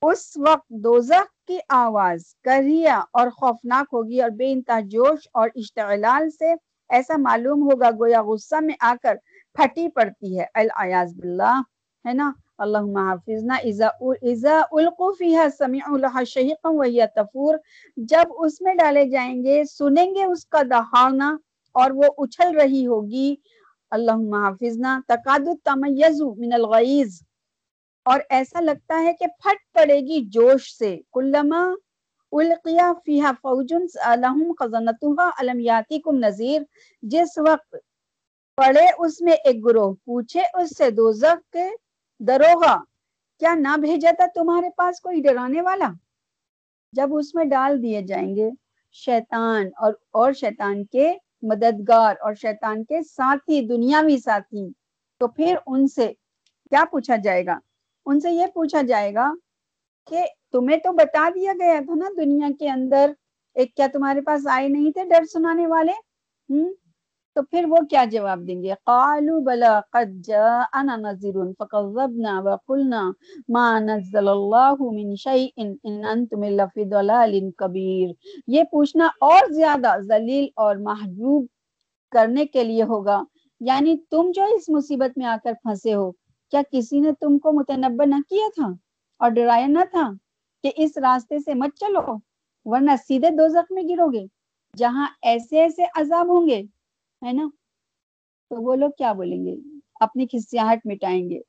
[0.03, 6.31] اس وقت دوزخ کی آواز کریا اور خوفناک ہوگی اور بے انتہا جوش اور اشتعلال
[6.31, 6.55] سے
[6.88, 9.14] ایسا معلوم ہوگا، گویا غصہ میں آ کر
[9.59, 11.61] پھٹی پڑتی ہے۔ الیاز باللہ،
[12.05, 17.55] ہے نا؟ اللہم حافظنا، اذا القو فیہا سمعوا لہا شہیقا وہی تفور،
[17.97, 21.37] جب اس میں ڈالے جائیں گے، سنیں گے اس کا دہانا
[21.75, 23.35] اور وہ اچھل رہی ہوگی۔
[23.90, 27.21] اللہم حافظنا تقاد تمیزو من الغیز
[28.07, 31.64] اور ایسا لگتا ہے کہ پھٹ پڑے گی جوش سے۔ کلما
[32.33, 33.87] القیا فیہا فوجن،
[34.21, 36.62] لہم خزنتوہا علم یاتیکم نظیر
[37.03, 37.77] جس وقت
[38.59, 41.68] پڑے اس میں ایک گروہ، پوچھے اس سے دوزخ کے
[42.21, 42.77] دروغا
[43.40, 45.90] کیا نہ بھیجا تھا تمہارے پاس کوئی ڈرانے والا؟
[46.92, 48.49] جب اس میں ڈال دیے جائیں گے،
[48.92, 54.68] شیطان اور اور شیطان کے مددگار اور شیطان کے ساتھی، دنیاوی ساتھی،
[55.21, 56.12] تو پھر ان سے
[56.71, 57.59] کیا پوچھا جائے گا؟
[58.07, 59.31] ان سے یہ پوچھا جائے گا
[60.11, 63.12] کہ تمہیں تو بتا دیا گیا تھا نا دنیا کے اندر،
[63.55, 65.92] ایک کیا تمہارے پاس آئے نہیں تھے ڈر سنانے والے؟
[66.49, 66.73] ہوں
[67.38, 73.03] تو پھر وہ کیا جواب دیں گے؟ قالوا بلا قد جاءنا نذير فكذبنا وقلنا
[73.48, 78.09] ما نزل الله من شيء ان انتم الا في ضلال كبير
[78.46, 81.46] یہ پوچھنا اور زیادہ ذلیل اور محجوب
[82.12, 83.22] کرنے کے لیے ہوگا۔
[83.61, 86.11] یعنی تم جو اس مصیبت میں آ کر پھنسے ہو،
[86.51, 88.66] کیا کسی نے تم کو متنبع نہ کیا تھا
[89.20, 90.11] اور ڈرایا نہ تھا
[90.62, 92.03] کہ اس راستے سے مت چلو؟
[92.64, 94.27] ورنہ سیدھے دوزخ میں گرو گے
[94.77, 96.62] جہاں ایسے ایسے عذاب ہوں گے۔
[97.26, 97.48] ہے نا؟
[98.50, 99.57] تو وہ لوگ کیا بولیں گے؟
[100.00, 101.40] اپنی کھسیاہٹ مٹائیں گے۔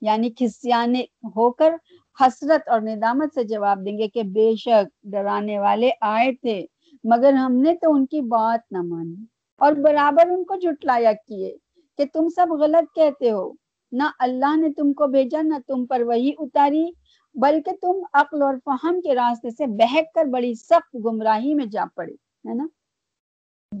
[0.00, 1.74] یعنی کھسیانے ہو کر
[2.20, 6.66] حسرت اور ندامت سے جواب دیں گے کہ بے شک ڈرانے والے آئے تھے،
[7.04, 9.24] مگر ہم نے تو ان کی بات نہ مانی۔
[9.58, 11.56] اور برابر ان کو جھٹلایا کیے
[11.98, 13.52] کہ تم سب غلط کہتے ہو۔
[13.92, 16.90] نہ اللہ نے تم کو بھیجا، نہ تم پر وہی اتاری،
[17.34, 21.84] بلکہ تم عقل اور فہم کے راستے سے بہک کر بڑی سخت گمراہی میں جا
[21.94, 22.12] پڑے۔
[22.48, 22.66] ہے نا؟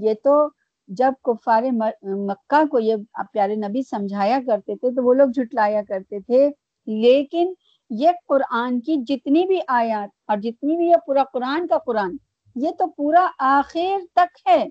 [0.00, 0.48] یہ تو
[0.88, 1.62] جب کفار
[2.02, 2.96] مکہ کو یہ
[3.32, 6.50] پیارے نبی سمجھایا کرتے تھے تو وہ لوگ جھٹلایا کرتے تھے۔
[6.86, 7.54] لیکن
[7.90, 12.16] یہ قرآن کی جتنی بھی آیات اور جتنی بھی یہ پورا قرآن کا قرآن،
[12.54, 14.66] یہ تو پورا آخر تک ہے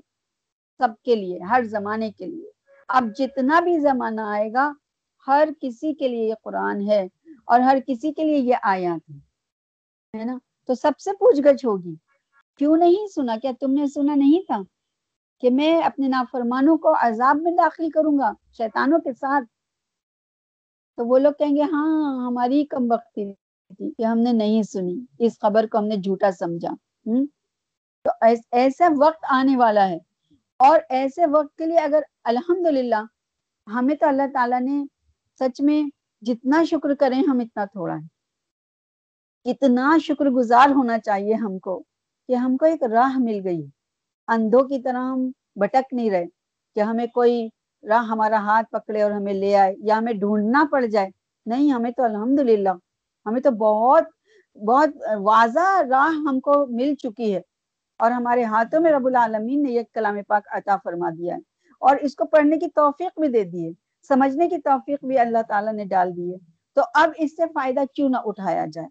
[0.77, 2.49] سب کے لیے، ہر زمانے کے لیے۔
[2.87, 4.73] اب جتنا بھی زمانہ آئے گا،
[5.27, 7.07] ہر کسی کے لیے یہ قرآن ہے
[7.45, 9.11] اور ہر کسی کے لیے یہ آیات
[10.15, 11.95] ہے نا؟ تو سب سے پوچھ گچھ ہوگی۔
[12.57, 14.59] کیوں نہیں سنا؟ کیا تم نے سنا نہیں تھا؟
[15.41, 19.45] کہ میں اپنے نافرمانوں کو عذاب میں داخل کروں گا، شیطانوں کے ساتھ۔
[20.97, 25.05] تو وہ لوگ کہیں گے ہاں ہماری کم وقتی تھی کہ ہم نے نہیں سنی،
[25.19, 26.69] اس خبر کو ہم نے جھوٹا سمجھا۔
[28.03, 28.09] تو
[28.51, 29.97] ایسا وقت آنے والا ہے۔
[30.59, 32.93] اور ایسے وقت کے لیے اگر الحمد
[33.73, 34.85] ہمیں تو اللہ تعالیٰ نے
[35.39, 35.89] سچ میں
[36.21, 38.17] جتنا شکر کریں، ہم اتنا تھوڑا ہے
[39.49, 41.83] اتنا شکر گزار ہونا چاہیے ہم کو
[42.27, 43.65] کہ ہم کو ایک راہ مل گئی۔
[44.27, 46.25] اندھوں کی طرح ہم بھٹک نہیں رہے
[46.75, 47.49] کہ ہمیں کوئی
[47.83, 51.09] راہ ہمارا ہاتھ پکڑے اور ہمیں لے آئے یا ہمیں ڈھونڈنا پڑ جائے۔
[51.45, 52.69] نہیں، ہمیں تو الحمد للہ
[53.25, 54.03] ہمیں تو بہت
[54.67, 57.41] بہت واضح راہ ہم کو مل چکی ہے۔
[57.99, 61.39] اور ہمارے ہاتھوں میں رب العالمین نے یہ کلام پاک عطا فرما دیا ہے۔
[61.79, 63.71] اور اس کو پڑھنے کی توفیق بھی دے دی ہے۔
[64.07, 66.37] سمجھنے کی توفیق بھی اللہ تعالیٰ نے ڈال دی ہے۔
[66.75, 68.87] تو اب اس سے فائدہ کیوں نہ اٹھایا جائے؟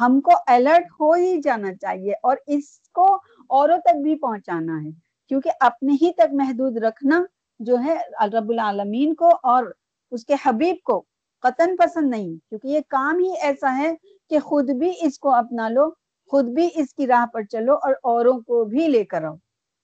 [0.00, 4.90] ہم کو الرٹ ہو ہی جانا چاہیے اور اس کو اوروں تک بھی پہنچانا ہے۔
[5.28, 7.24] کیونکہ اپنے ہی تک محدود رکھنا
[7.58, 7.96] جو ہے
[8.38, 9.64] رب العالمین کو اور
[10.10, 11.04] اس کے حبیب کو
[11.40, 13.94] قطن پسند نہیں۔ کیونکہ یہ کام ہی ایسا ہے
[14.30, 15.90] کہ خود بھی اس کو اپنا لو،
[16.26, 19.34] خود بھی اس کی راہ پر چلو اور اوروں کو بھی لے کر آؤ۔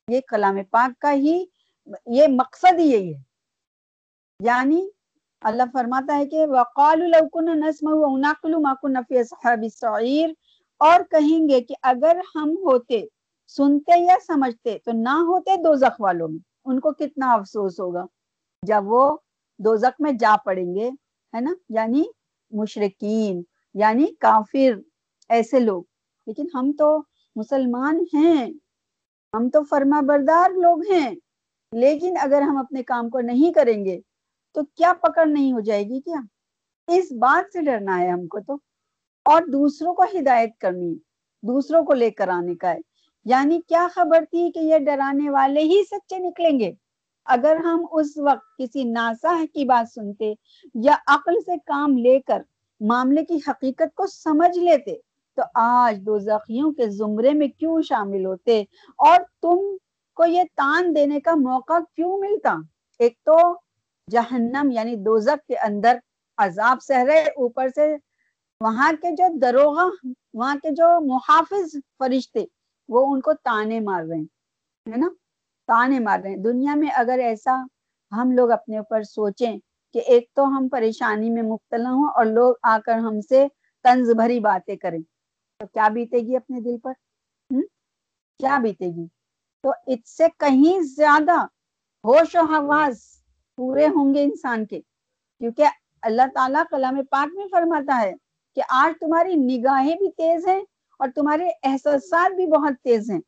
[0.08, 1.44] یہ کلام پاک کا ہی،
[2.06, 3.34] یہ مقصد ہی یہی ہے۔
[4.40, 4.88] یعنی
[5.40, 7.14] اللہ فرماتا ہے کہ وقال
[10.78, 13.02] اور کہیں گے کہ اگر ہم ہوتے
[13.56, 18.06] سنتے یا سمجھتے تو نہ ہوتے دو زخ والوں میں، ان کو کتنا افسوس ہوگا؟
[18.62, 19.16] جب وہ
[19.58, 20.88] دو زخ میں جا پڑیں گے،
[21.34, 22.02] ہے نا؟ یعنی
[22.50, 23.42] مشرقین
[23.74, 24.80] یعنی کافر،
[25.28, 25.82] ایسے لوگ۔
[26.26, 27.02] لیکن ہم تو
[27.36, 28.50] مسلمان ہیں،
[29.34, 31.14] ہم تو فرما بردار لوگ ہیں۔
[31.72, 34.00] لیکن اگر ہم اپنے کام کو نہیں کریں گے،
[34.52, 36.20] تو کیا پکڑ نہیں ہو جائے گی کیا؟
[36.88, 38.54] اس بات سے ڈرنا ہے ہم کو تو۔
[39.24, 40.94] اور دوسروں کو ہدایت کرنی
[41.42, 42.93] دوسروں کو لے کر آنے کا ہے۔
[43.24, 46.72] یعنی کیا خبر تھی کہ یہ ڈرانے والے ہی سچے نکلیں گے؟
[47.26, 50.32] اگر ہم اس وقت کسی ناسا کی بات سنتے
[50.74, 52.42] یا عقل سے کام لے کر
[52.80, 54.94] معاملے کی حقیقت کو سمجھ لیتے،
[55.38, 58.60] تو آج دو زخیوں کے زمرے میں کیوں شامل ہوتے؟
[58.98, 59.76] اور تم
[60.16, 62.54] کو یہ تان دینے کا موقع کیوں ملتا؟
[63.00, 63.36] ایک تو
[64.08, 65.98] جہنم یعنی دوزک کے اندر
[66.38, 67.94] عذاب سہ رہے اوپر سے،
[68.60, 69.88] وہاں کے جو دروغہ،
[70.34, 72.44] وہاں کے جو محافظ فرشتے
[72.88, 74.24] وہ ان کو تانے مار رہے ہیں،
[74.86, 75.08] ہے نا؟
[75.68, 77.56] تانے مار رہے ہیں۔ دنیا میں اگر ایسا
[78.12, 79.56] ہم لوگ اپنے اوپر سوچیں
[79.94, 83.46] کہ ایک تو ہم پریشانی میں مبتلا ہوں اور لوگ آ کر ہم سے
[83.84, 85.00] طنز بھری باتیں کریں،
[85.60, 86.92] تو کیا بیتے گی اپنے دل پر؟
[88.40, 89.06] کیا بیتے گی؟
[89.64, 91.40] تو اس سے کہیں زیادہ
[92.04, 93.02] ہوش و حواس
[93.58, 94.80] پورے ہوں گے انسان کے،
[95.40, 95.66] کیونکہ
[96.02, 98.12] اللہ تعالیٰ کلام پاک میں فرماتا ہے
[98.56, 100.60] کہ آج تمہاری نگاہیں بھی تیز ہیں
[100.98, 103.20] اور تمہارے احساسات بھی بہت تیز ہیں،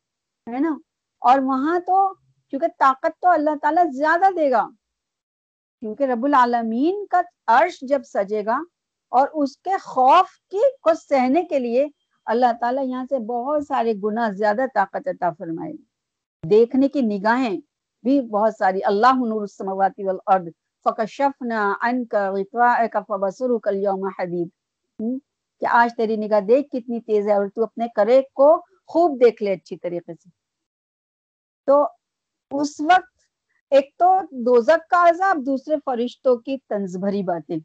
[0.53, 0.77] ہے نا؟
[1.19, 2.13] اور وہاں تو،
[2.49, 4.67] کیونکہ طاقت تو اللہ تعالیٰ زیادہ دے گا۔
[5.79, 8.63] کیونکہ رب العالمین کا عرش جب سجے گا
[9.09, 11.87] اور اس کے خوف کی، کو سہنے کے لیے
[12.25, 15.73] اللہ تعالیٰ یہاں سے بہت سارے گنا زیادہ طاقت عطا فرمائے۔
[16.49, 17.57] دیکھنے کی نگاہیں
[18.03, 20.47] بھی بہت ساری۔ اللہ نور السماوات والارض،
[20.83, 24.49] فکشفنا عنک غطاءک فبصرک اليوم حدید۔
[25.59, 29.43] کہ آج تیری نگاہ دیکھ کتنی تیز ہے اور تو اپنے کرے کو خوب دیکھ
[29.43, 30.29] لے اچھی طریقے سے۔
[31.65, 31.87] تو
[32.51, 33.17] اس وقت
[33.71, 37.57] ایک تو دوزک کا عذاب، دوسرے فرشتوں کی تنز بھری باتیں۔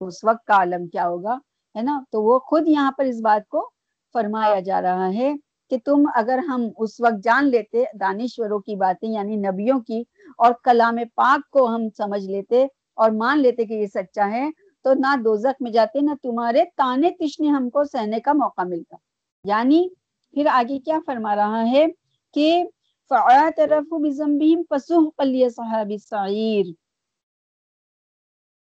[0.00, 1.38] اس وقت کا عالم کیا ہوگا؟
[1.76, 3.70] ہے نا؟ تو وہ خود یہاں پر اس بات کو
[4.12, 5.34] فرمایا جا رہا ہے
[5.70, 10.02] کہ تم اگر ہم اس وقت جان لیتے، دانشوروں کی باتیں یعنی نبیوں کی،
[10.38, 14.50] اور کلام پاک کو ہم سمجھ لیتے اور مان لیتے کہ یہ سچا ہے
[14.82, 18.96] تو نہ دوزک میں جاتے، نہ تمہارے، تانے تشنے ہم کو سہنے کا موقع ملتا۔
[19.44, 19.88] یعنی
[20.30, 21.86] پھر آگے کیا فرما رہا ہے
[22.34, 22.64] کہ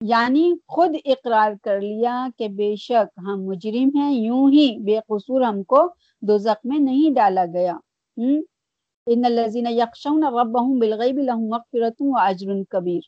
[0.01, 5.41] یعنی خود اقرار کر لیا کہ بے شک ہم مجرم ہیں، یوں ہی بے قصور
[5.41, 5.89] ہم کو
[6.21, 7.77] دوزخ میں نہیں ڈالا گیا۔
[9.07, 13.01] ان الذين يخشون ربهم بالغيب لهم مغفرة واجر كبير۔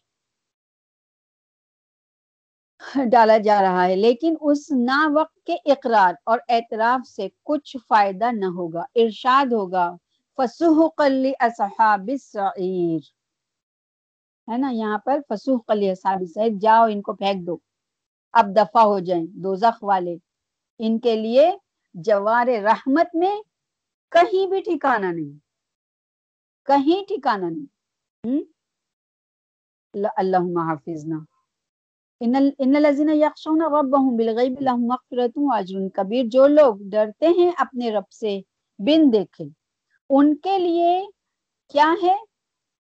[3.11, 8.31] ڈالا جا رہا ہے، لیکن اس نا وقت کے اقرار اور اعتراف سے کچھ فائدہ
[8.31, 9.85] نہ ہوگا۔ ارشاد ہوگا
[10.37, 10.89] فسوح
[11.39, 13.01] اصحاب السعیر
[14.47, 17.57] ہے نا، یہاں پر فسوح اصحاب السعیر جاؤ، ان کو پھینک دو۔
[18.33, 20.15] اب دفع ہو جائیں، دوزخ والے۔
[20.79, 21.51] ان کے لیے
[21.93, 23.35] جوار رحمت میں
[24.11, 25.37] کہیں بھی ٹھکانہ نہیں۔
[26.65, 28.43] کہیں ٹھکانہ نہیں۔
[30.17, 30.37] اللہ
[30.69, 31.19] حافظ نہ
[32.23, 38.11] ان الذین یخشون ربهم بالغیب لهم مغفرۃ واجر کبیر جو لوگ ڈرتے ہیں اپنے رب
[38.11, 38.41] سے،
[38.79, 39.45] بن دیکھے
[40.09, 41.05] ان کے لیے
[41.69, 42.15] کیا ہے؟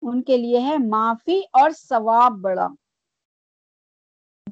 [0.02, 2.68] ان کے لیے ہے معافی اور ثواب بڑا۔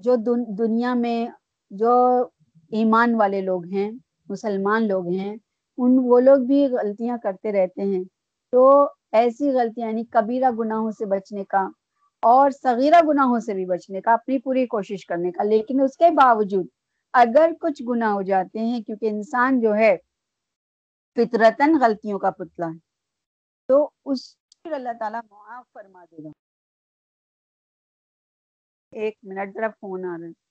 [0.02, 1.28] جو دن، دنیا میں
[1.70, 2.22] جو
[2.72, 3.92] ایمان والے لوگ ہیں،
[4.30, 5.36] مسلمان لوگ ہیں،
[5.78, 8.04] ان، وہ لوگ بھی غلطیاں کرتے رہتے ہیں۔
[8.52, 11.70] تو ایسی غلطیاں یعنی کبیرہ گناہوں سے بچنے کا
[12.26, 16.10] اور صغیرہ گناہوں سے بھی بچنے کا، اپنی پوری کوشش کرنے کا۔ لیکن اس کے
[16.10, 16.68] باوجود
[17.14, 19.98] اگر کچھ گناہ ہو جاتے ہیں، کیونکہ انسان جو ہے
[21.16, 22.78] فطرتن غلطیوں کا پتلا ہے،
[23.68, 26.30] تو اس اللہ تعالیٰ معاف فرما دے گا۔
[28.92, 30.45] ایک منٹ، ذرا فون آ رہا ہے۔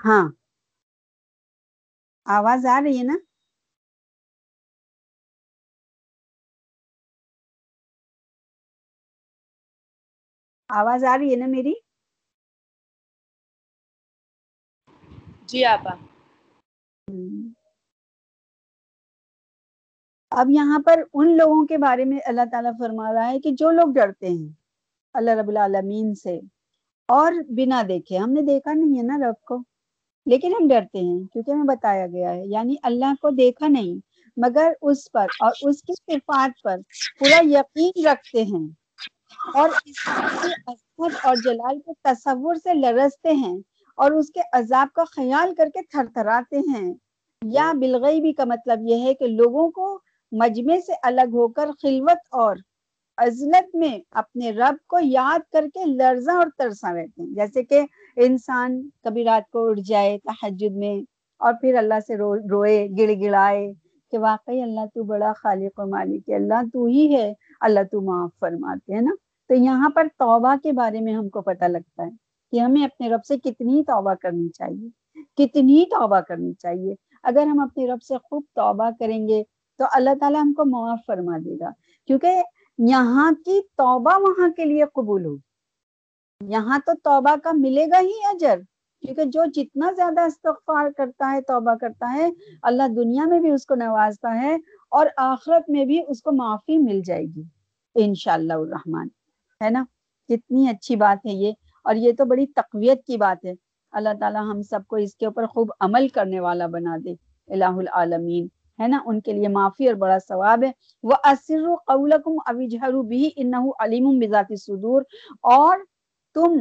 [0.00, 0.24] ہاں۔
[2.26, 3.16] آواز آ رہی ہے نا؟
[10.70, 11.74] آواز آ رہی ہے نا میری؟
[15.48, 15.92] جی آپا
[20.32, 23.70] اب یہاں پر ان لوگوں کے بارے میں اللہ تعالیٰ فرما رہا ہے کہ جو
[23.70, 24.48] لوگ ڈرتے ہیں
[25.18, 26.40] اللہ رب العالمین سے
[27.08, 29.58] اور بنا دیکھے۔ ہم نے دیکھا نہیں ہے نا رب کو،
[30.26, 34.00] لیکن ہم ڈرتے ہیں کیونکہ ہمیں بتایا گیا ہے۔ یعنی اللہ کو دیکھا نہیں،
[34.36, 36.76] مگر اس پر اور اس کی صفات پر
[37.20, 38.68] پورا یقین رکھتے ہیں
[39.54, 43.58] اور اس کی عظمت اور جلال کے تصور سے لرزتے ہیں
[43.96, 46.94] اور اس کے عذاب کا خیال کر کے تھر تھراتے ہیں۔
[47.42, 49.98] یا بالغیبی کا مطلب یہ ہے کہ لوگوں کو
[50.32, 52.56] مجمع سے الگ ہو کر خلوت اور
[53.18, 57.80] عزلت میں اپنے رب کو یاد کر کے لرزاں اور ترساں رہتے ہیں۔ جیسے کہ
[58.16, 61.02] انسان کبھی رات کو اٹھ جائے تحجد میں
[61.38, 63.72] اور پھر اللہ سے رو، روئے گڑ گڑائے
[64.10, 68.00] کہ واقعی اللہ تو بڑا خالق و مالک ہے، اللہ تو ہی ہے، اللہ تو
[68.00, 69.14] معاف فرماتے ہیں نا؟
[69.48, 72.10] تو یہاں پر توبہ کے بارے میں ہم کو پتہ لگتا ہے
[72.52, 74.88] کہ ہمیں اپنے رب سے کتنی توبہ کرنی چاہیے،
[75.36, 79.42] کتنی توبہ کرنی چاہیے۔ اگر ہم اپنے رب سے خوب توبہ کریں گے
[79.78, 81.70] تو اللہ تعالیٰ ہم کو معاف فرما دے گا۔
[82.06, 82.42] کیونکہ
[82.78, 85.48] یہاں کی توبہ وہاں کے لیے قبول ہوگی۔
[86.52, 88.60] یہاں تو توبہ کا ملے گا ہی اجر،
[89.00, 92.30] کیونکہ جو جتنا زیادہ استغفار کرتا ہے، توبہ کرتا ہے،
[92.62, 94.56] اللہ دنیا میں بھی اس کو نوازتا ہے
[94.90, 97.42] اور آخرت میں بھی اس کو معافی مل جائے گی۔
[97.94, 99.06] انشاءاللہ الرحمن۔
[99.64, 99.84] ہے نا؟
[100.28, 101.52] کتنی اچھی بات ہے یہ۔
[101.84, 103.52] اور یہ تو بڑی تقویت کی بات ہے۔
[103.90, 107.12] اللہ تعالیٰ ہم سب کو اس کے اوپر خوب عمل کرنے والا بنا دے۔
[107.48, 108.46] الہ العالمین۔
[108.80, 110.72] ہے نا، ان کے لیے معافی اور بڑا ثواب ہے۔
[111.02, 115.02] وہ اسر قولکم اوجہرو بھی انہو علیم بذات صدور
[115.42, 115.78] اور
[116.34, 116.52] تم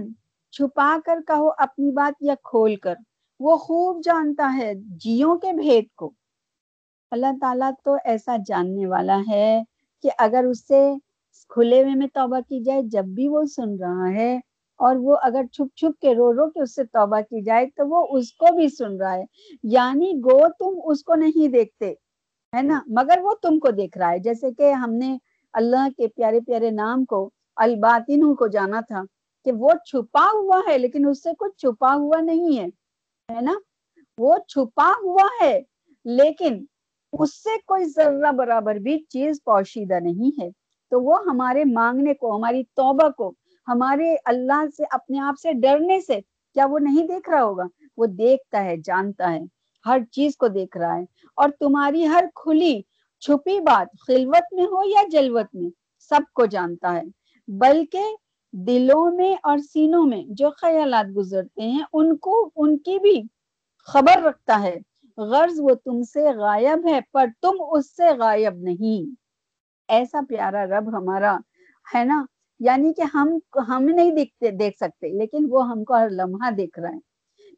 [0.51, 2.95] چھپا کر کہو اپنی بات یا کھول کر۔
[3.39, 6.11] وہ خوب جانتا ہے جیوں کے بھید کو۔
[7.11, 9.63] اللہ تعالیٰ تو ایسا جاننے والا ہے
[10.03, 10.93] کہ اگر اس سے
[11.49, 14.39] کھلے ہوئے میں توبہ کی جائے، جب بھی وہ سن رہا ہے،
[14.77, 17.87] اور وہ اگر چھپ چھپ کے رو رو کے اس سے توبہ کی جائے، تو
[17.87, 19.23] وہ اس کو بھی سن رہا ہے۔
[19.63, 21.93] یعنی گو تم اس کو نہیں دیکھتے۔
[22.55, 25.17] ہے نا؟ مگر وہ تم کو دیکھ رہا ہے۔ جیسے کہ ہم نے
[25.53, 29.03] اللہ کے پیارے پیارے نام کو الباطن کو جانا تھا
[29.45, 32.65] کہ وہ چھپا ہوا ہے، لیکن اس سے کچھ چھپا ہوا نہیں ہے
[33.31, 33.53] ہے نا؟
[34.17, 35.61] وہ چھپا ہوا ہے،
[36.05, 36.65] لیکن
[37.13, 40.49] اس سے کوئی ذرہ برابر بھی چیز پوشیدہ نہیں ہے۔
[40.89, 43.33] تو وہ ہمارے مانگنے کو، ہماری توبہ کو،
[43.67, 46.19] ہمارے اللہ سے، اپنے آپ سے ڈرنے سے
[46.53, 47.63] کیا وہ نہیں دیکھ رہا ہوگا؟
[47.97, 49.41] وہ دیکھتا ہے، جانتا ہے،
[49.85, 51.05] ہر چیز کو دیکھ رہا ہے۔
[51.37, 52.81] اور تمہاری ہر کھلی
[53.19, 55.69] چھپی بات خلوت میں ہو یا جلوت میں،
[55.99, 57.03] سب کو جانتا ہے۔
[57.47, 58.03] بلکہ
[58.51, 63.21] دلوں میں اور سینوں میں جو خیالات گزرتے ہیں، ان کو، ان کی بھی
[63.79, 64.77] خبر رکھتا ہے۔
[65.17, 69.15] غرض وہ تم سے غائب ہے، پر تم اس سے غائب نہیں۔
[69.87, 71.37] ایسا پیارا رب ہمارا
[71.95, 72.25] ہے نا؟
[72.59, 76.79] یعنی کہ ہم ہم نہیں دیکھتے، دیکھ سکتے، لیکن وہ ہم کو ہر لمحہ دیکھ
[76.79, 76.99] رہا ہے۔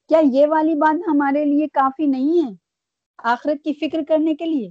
[0.08, 2.69] کیا یہ والی بات ہمارے لیے کافی نہیں ہے؟
[3.24, 4.70] آخرت کی فکر کرنے کے لیے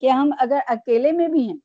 [0.00, 1.56] کہ ہم اگر اکیلے میں بھی ہیں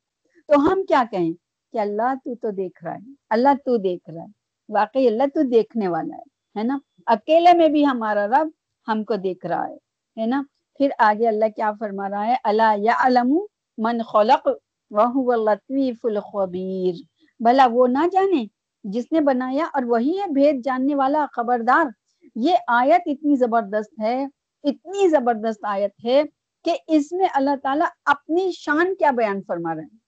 [0.48, 1.32] تو ہم کیا کہیں
[1.72, 4.28] کہ اللہ تو تو دیکھ رہا ہے، اللہ تو دیکھ رہا ہے،
[4.68, 8.48] واقعی اللہ تو دیکھنے والا ہے ہے نا؟ اکیلے میں بھی ہمارا رب
[8.88, 9.76] ہم کو دیکھ رہا ہے
[10.16, 10.42] ہے نا؟
[10.80, 13.36] پھر آگے اللہ کیا فرما رہا ہے؟ اللہ یا علم
[13.78, 14.48] من خلق
[14.90, 16.94] وہ لطیف الخبیر۔
[17.40, 18.44] بھلا وہ نہ جانے
[18.84, 21.86] جس نے بنایا اور وہی ہے، بھید جاننے والا، خبردار۔
[22.34, 24.26] یہ آیت اتنی زبردست ہے
[24.62, 26.22] اتنی زبردست آیت ہے
[26.64, 29.98] کہ اس میں اللہ تعالیٰ اپنی شان کیا بیان فرما رہے ہیں؟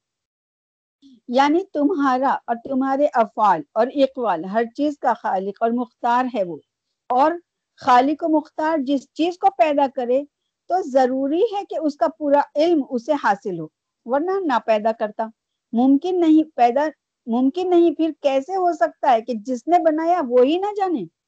[1.29, 6.57] یعنی تمہارا اور تمہارے افعال اور اقوال، ہر چیز کا خالق اور مختار ہے وہ۔
[7.09, 7.33] اور
[7.77, 10.23] خالق و مختار جس چیز کو پیدا کرے
[10.69, 13.67] تو ضروری ہے کہ اس کا پورا علم اسے حاصل ہو،
[14.05, 15.27] ورنہ نہ پیدا کرتا۔
[15.73, 16.89] ممکن نہیں، پیدا
[17.27, 21.20] ممکن نہیں، پھر کیسے ہو سکتا ہے کہ جس نے بنایا وہی نہ جانے؟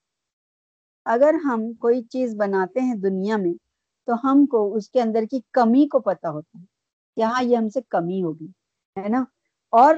[1.07, 3.53] اگر ہم کوئی چیز بناتے ہیں دنیا میں،
[4.09, 6.65] تو ہم کو اس کے اندر کی کمی کو پتا ہوتا ہے
[7.17, 8.47] کہ ہاں یہ ہم سے کمی ہوگی،
[8.97, 9.25] ہے نا؟
[9.73, 9.95] اور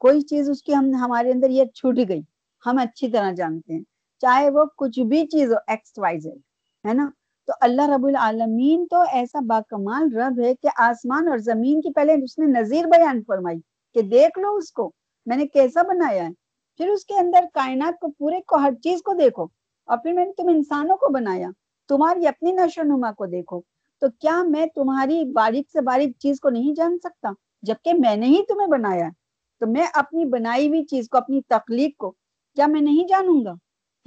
[0.00, 2.20] کوئی چیز اس کی ہم، ہمارے اندر یہ چھوٹ گئی،
[2.64, 3.82] ہم اچھی طرح جانتے ہیں،
[4.22, 6.26] چاہے وہ کچھ بھی چیز ہو ایکس وائز
[6.84, 7.08] ہے نا؟
[7.48, 12.14] تو اللہ رب العالمین تو ایسا باکمال رب ہے کہ آسمان اور زمین کی پہلے
[12.24, 13.58] اس نے نظیر بیان فرمائی
[13.96, 14.90] کہ دیکھ لو اس کو،
[15.26, 16.30] میں نے کیسا بنایا ہے،
[16.80, 19.46] پھر اس کے اندر کائنات کو، پورے کو، ہر چیز کو دیکھو۔
[19.90, 21.48] اور پھر میں نے تم انسانوں کو بنایا،
[21.88, 23.60] تمہاری اپنی نشو نما کو دیکھو۔
[24.00, 27.30] تو کیا میں تمہاری باریک سے باریک چیز کو نہیں جان سکتا،
[27.62, 29.08] جبکہ میں نے ہی تمہیں بنایا
[29.60, 32.10] تو میں اپنی بنائی ہوئی چیز کو، اپنی تخلیق کو
[32.54, 33.52] کیا میں نہیں جانوں گا؟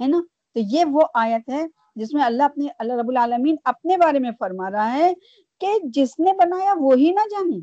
[0.02, 0.20] ہے نا؟
[0.54, 1.66] تو یہ وہ آیت ہے
[1.96, 5.14] جس میں اللہ اپنے اللہ رب العالمین اپنے بارے میں فرما رہا ہے
[5.60, 7.58] کہ جس نے بنایا وہی نہ جانے۔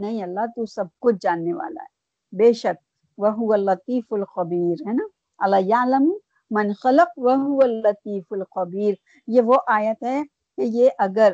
[0.00, 1.96] نہیں اللہ، تو سب کچھ جاننے والا ہے۔
[2.36, 2.82] بے شک
[3.18, 5.04] وہ لطیف الخبیر، ہے نا؟
[5.38, 6.12] اللہ عالم
[6.50, 8.94] من خلق وہ لطیف الخبیر
[9.26, 10.22] یہ وہ آیت ہے
[10.56, 11.32] کہ یہ اگر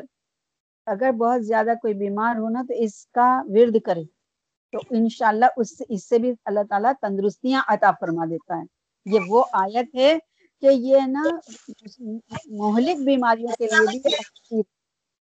[0.85, 4.03] اگر بہت زیادہ کوئی بیمار ہونا تو اس کا ورد کرے۔
[4.71, 8.63] تو انشاءاللہ اس سے اس سے بھی اللہ تعالیٰ تندرستیاں عطا فرما دیتا ہے۔
[9.05, 10.17] یہ وہ آیت ہے
[10.61, 11.23] کہ یہ نا،
[12.45, 13.99] مہلک بیماریوں کے لیے
[14.49, 14.61] بھی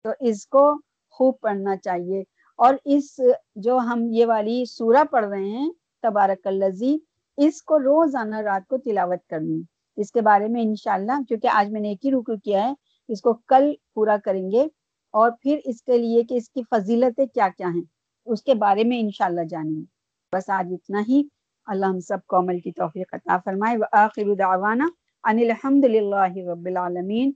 [0.04, 0.78] تو اس کو
[1.10, 2.22] خوب پڑھنا چاہیے۔
[2.56, 3.20] اور اس
[3.56, 5.70] جو ہم یہ والی سورہ پڑھ رہے ہیں،
[6.02, 6.96] تبارک الزی
[7.38, 9.62] اس کو روزانہ رات کو تلاوت کرنی
[9.96, 12.74] اس کے بارے میں انشاءاللہ کیونکہ آج میں نے ایک ہی رکو کیا ہے،
[13.08, 14.66] اس کو کل پورا کریں گے۔
[15.12, 17.82] اور پھر اس کے لیے کہ اس کی فضیلتیں کیا کیا ہیں،
[18.26, 19.82] اس کے بارے میں انشاءاللہ جانیں
[20.32, 21.22] بس آج اتنا ہی۔
[21.66, 24.84] اللہ ہم سب کو عمل کی توفیق عطا فرمائے۔ وآخر دعوانا
[25.24, 27.32] ان الحمد للہ رب العالمین۔